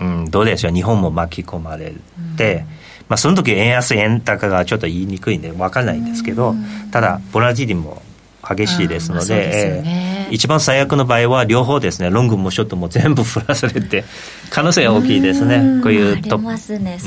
[0.00, 0.72] うん、どうでしょう。
[0.72, 1.92] 日本も巻き込まれ
[2.36, 2.62] て、うん、
[3.08, 6.54] まあ、その時円安円高がちょっと言いにくいんで分からないんですけど、
[6.90, 8.01] ただボラティリも
[8.42, 12.10] 激しいですので、ね、一番最悪の場合は両方ですね。
[12.10, 14.04] ロングもショットも全部振らされて
[14.50, 15.80] 可能性が大きいですね。
[15.82, 16.98] こういうありますね。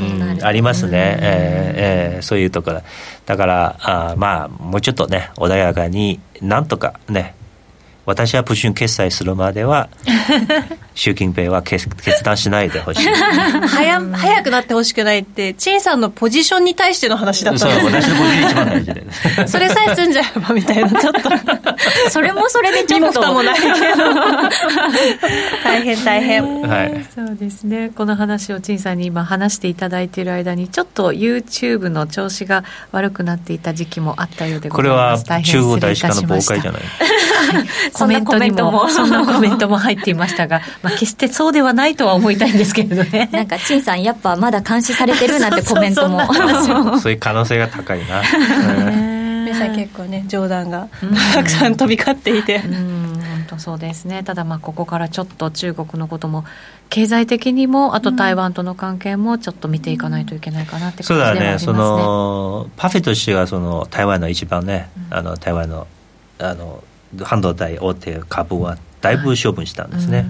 [0.42, 2.82] ありますね、えー、えー、そういうところ。
[3.26, 7.36] だからあまあもうちょっとね穏やかになんとかね
[8.06, 9.90] 私はプッシュ決済するまでは
[10.96, 13.08] 習近平は決決断しないでほしい。
[13.68, 17.82] 早早くなってほしくないって陳さんのポジションに対しての話だったんです。
[17.82, 19.06] そう私のポジション一番大事で。
[19.48, 21.30] それさえ済んじゃえばみたいなちょっと。
[22.10, 23.34] それもそれでちょっと。
[23.34, 23.74] もないけど。
[25.64, 27.92] 大変大変、はい、そうですね。
[27.94, 35.26] この話を陳さんに今話していただいている間にちょっと YouTube の調子が悪くなっていた時期もあったようでございます。
[35.26, 36.82] これは中国大使館の妨害じゃない
[37.96, 38.90] コメントにも。
[38.90, 39.76] そんなコメントも。
[39.86, 43.30] 入っていましたが、 まあ、決してそうではないとは思いたいんですけれどね。
[43.32, 46.22] なんか陳さんやっぱまだ監視されてるなんて コメントも。
[47.00, 48.22] そういう可能性が高いな。
[49.46, 50.26] 皆さん結構ね。
[50.28, 50.88] 冗談が
[51.34, 52.60] たくさん飛び交っていて。
[52.60, 54.24] 本当そうですね。
[54.24, 56.46] ただまあここからちょっと中国のことも
[56.90, 61.88] 経済的にもあと台湾との関係もちょっと見ていかないといけないかなって感じではありますね、そうだね。
[61.88, 65.86] そのパフェとしてはその台湾の一番ね、あの台湾の
[66.40, 66.84] あの
[67.24, 70.26] 半導体大手株はだいぶ処分したんですね、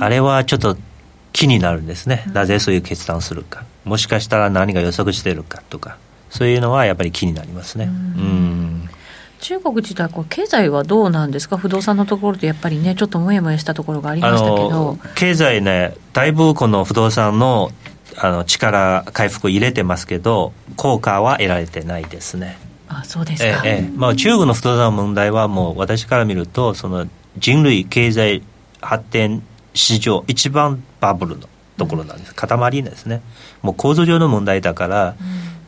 [0.00, 0.76] あれはちょっと
[1.32, 3.64] 気になるんですね、なぜそういう決断するか。
[3.84, 5.98] もしかしたら何が予測しているかとか。
[6.28, 7.84] そういうのはやっぱり気になりますね。
[7.84, 8.90] うん。
[9.38, 11.56] 中国自体こう経済はどうなんですか？
[11.56, 14.98] 不動産のところでやっぱりねちょっともやもやしたところがありましたけど。
[15.14, 17.70] 経済ねだいぶこの不動産の
[18.18, 22.58] あの力回復入れてますけど効果は得られてないですね
[23.00, 28.42] あそうですか、ええまあ、中国の不動産の問題はもう私から見るとその人類経済
[28.80, 29.42] 発展
[29.74, 33.20] 史上一番バブルのところなんです、うん、塊ですね。
[33.60, 35.16] もう構造上の問題だから、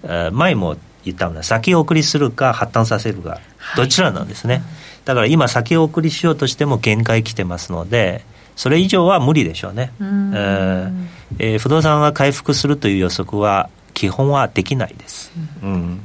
[0.03, 3.41] うん、前も言ったような先送りするか発端させるか
[3.77, 4.63] どちらなんですね、はい、
[5.05, 8.25] だから今先送りしようとしても限界来てますので
[8.57, 10.05] それ以上は無理でしょうね、う
[11.39, 15.33] えー、不動産が回復するという予測は基本はできないです。
[15.63, 16.01] うん、うん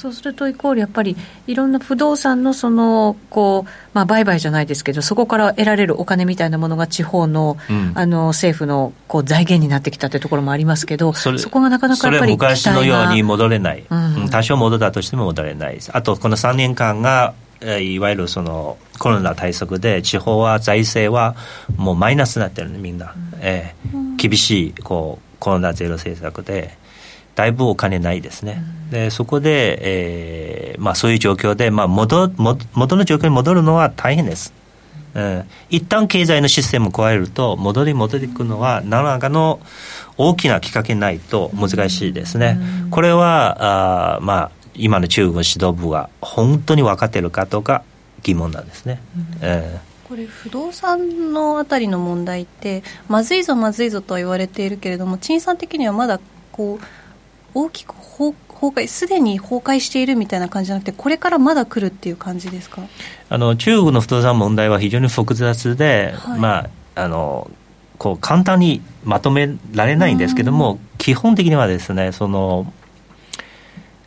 [0.00, 1.14] そうするとイコールやっぱり
[1.46, 13.94] いろんな不動産のそのこう、まあ、売買じゃないですけどそこから得られるお金みたいなものが地方のうん、あの政府のこう財源になってきたというところもありますけどそこがなかなかやっぱり昔のように戻れない、う
[14.24, 15.90] ん、多少戻ったとしても戻れないです。
[15.94, 21.36] あとこの3年間がいわゆるそのコロナ対策で地方は財政は
[21.76, 26.78] もうマイナスになってるねみんな、うん、えー、厳しいこうコロナゼロ政策で
[27.40, 29.78] だいぶお金ないですね、うん、でそこで、
[30.72, 34.52] えーまあ、そういう状況で、まあ元、元の状況に戻るのは大変です、
[35.14, 39.58] うん、一旦経済のシステムを加えると戻り戻っていくのは何らかの
[40.18, 47.84] 大きなきっかけないと難しいですね、うん、これはあ、まあ、今の中国の指導部が本当に分かっているかどうか
[48.22, 49.38] 疑問なんですね、うん。
[49.40, 56.18] えーこれ不動産のあたりの問題ってまずいぞまずいぞとは言われているけれども陳さん的にはまだ
[56.50, 56.99] こう
[57.54, 62.82] 大きく崩壊すでに崩壊しているみたいな感じじゃなくてこれからまだ来るっていう感じですか？
[63.28, 66.56] あの中国の不動産問題は非常に複雑で、はい、ま
[66.94, 67.50] ああの
[67.98, 72.72] こう簡単にまとめられないんですけども、基本的にはですねその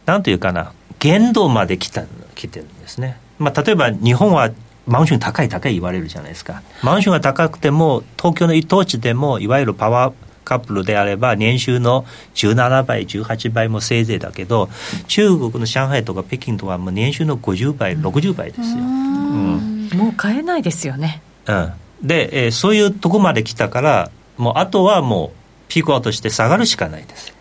[0.06, 4.52] なんというかな限度まで来た来てるんですね、まあ、例えば日本は
[4.86, 6.62] マンション高い高い言われるじゃないですか。
[6.84, 10.14] マンションが高くても東京の一等地でもいわゆるパワー
[10.44, 14.70] カップルであれば年収の17倍18倍もせいぜいだけど
[15.08, 27.34] 中国の上海とか北京とかも年収の50倍60倍ですよ、うん、もう買えないですよね、うん、で、えー、そういうとこまで来たからもうあとはもうピークアウトして下がるしかないです。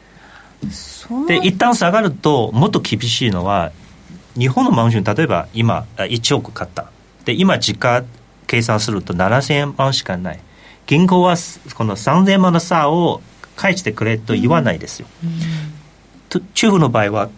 [1.27, 3.73] で一旦下がるともっと厳しいのは
[4.39, 6.91] 日本のマンション例えば今1億買った。
[7.25, 8.05] で今時価
[8.47, 10.41] 計算すると7000万しかない
[10.87, 11.37] 銀行は
[11.75, 13.21] この3000万の差を
[13.57, 17.31] 返してくれと言わないですよ、うん、中国の場合は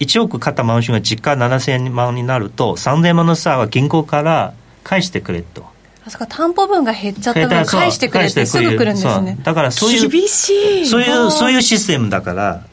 [0.00, 5.64] 1億買ったマンションが実価7000万になると3000万の差は銀行から返してくれと。
[6.02, 9.38] あそこ担保分が減っちゃった分返してくれってすぐ来るんですね。
[9.42, 10.50] だからそういう厳し
[10.82, 10.86] い。
[10.86, 12.64] そういうそういうシステムだから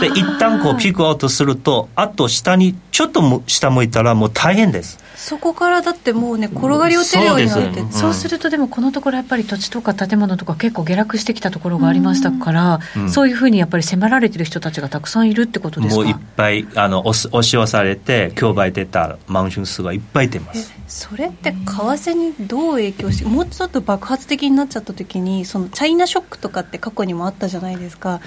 [0.00, 4.98] で 一旦こうピークアウトするとあと下にちょっと下向いたらもう大変です。
[5.16, 16.02] そこからだってもうね転がり落ちるようになって、うん、そうするとでもこのところやっぱり土地とか建物とか結構下落してきたところがありましたから、うん、そういうふうにやっぱり迫られてる人たちがたくさんいるってことですか？
[16.02, 28.20] もういっぱいあの押し押されて競売出たマンション数がいっぱい出ますそれって為替にどう影響してもうちょっと爆発的になっちゃった時にそのチャイナショックとかって過去にもあったじゃないですか。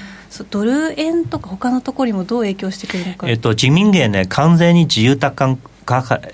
[0.49, 5.57] ドル円とか他のところにもどう影響してくるのか、えっと、人民元ね完全に自由多感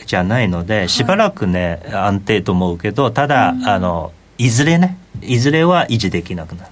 [0.08, 6.72] じゃないので、しばらくね、はい、安定と思うけど、ただ、うん、あの、いずれね、いずれは維持できなくなる。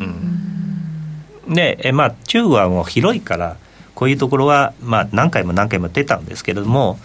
[0.00, 3.58] うん、で、えまあ、中国はもう広いから、
[3.94, 6.98] こういうところは、まあ、何回も何回も出たんですけれども、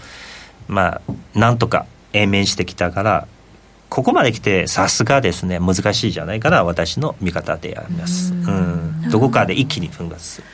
[0.73, 3.27] まあ、なんとか延命してきたから、
[3.93, 9.19] ここまで来てさすがですね難しいじゃないかな私の見方であります、うん、ど。
[9.19, 10.47] こかで一気に分割する。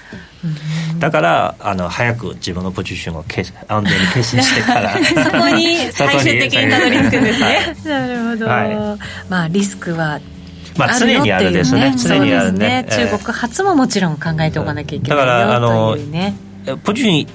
[1.00, 4.92] だからあの早く自分のポジションを安全に決心してから
[5.24, 7.76] そこに最終的にたどり着くんですね。
[7.86, 10.20] なるほど、はい、まあリスクは
[10.78, 16.36] まあ、常にあるですね、常にあるね、ね、中国発ももちろん考えておかなきゃいけないよ、だからあの、ね、
[16.84, 17.28] ポジション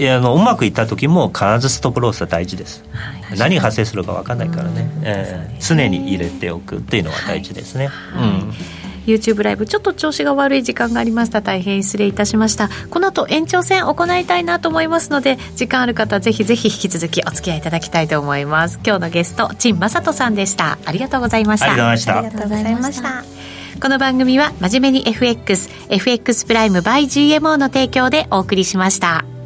[0.00, 8.52] あのうまくいった時も必ずストップロスは大事です、はい、何が発生するか分かんないからね、えー、常に入れておくっていうのが大事ですね、はい、うん。
[9.08, 11.40] YouTube ライブちょっと調子が悪い時間がありました。
[11.40, 12.68] 大変失礼いたしました。
[12.90, 18.78] この後延長戦行いたいなと思いますので時間ある方ぜひぜひ引き続きお付き合いいただきたいと思います。
[18.84, 20.78] 今日のゲスト陳正人さんでした。
[20.84, 21.72] ありがとうございました。
[21.72, 23.24] ありがとうございました。
[23.80, 29.37] この番組は真面目に FX FX プライム by GMO の提供でお送りしました。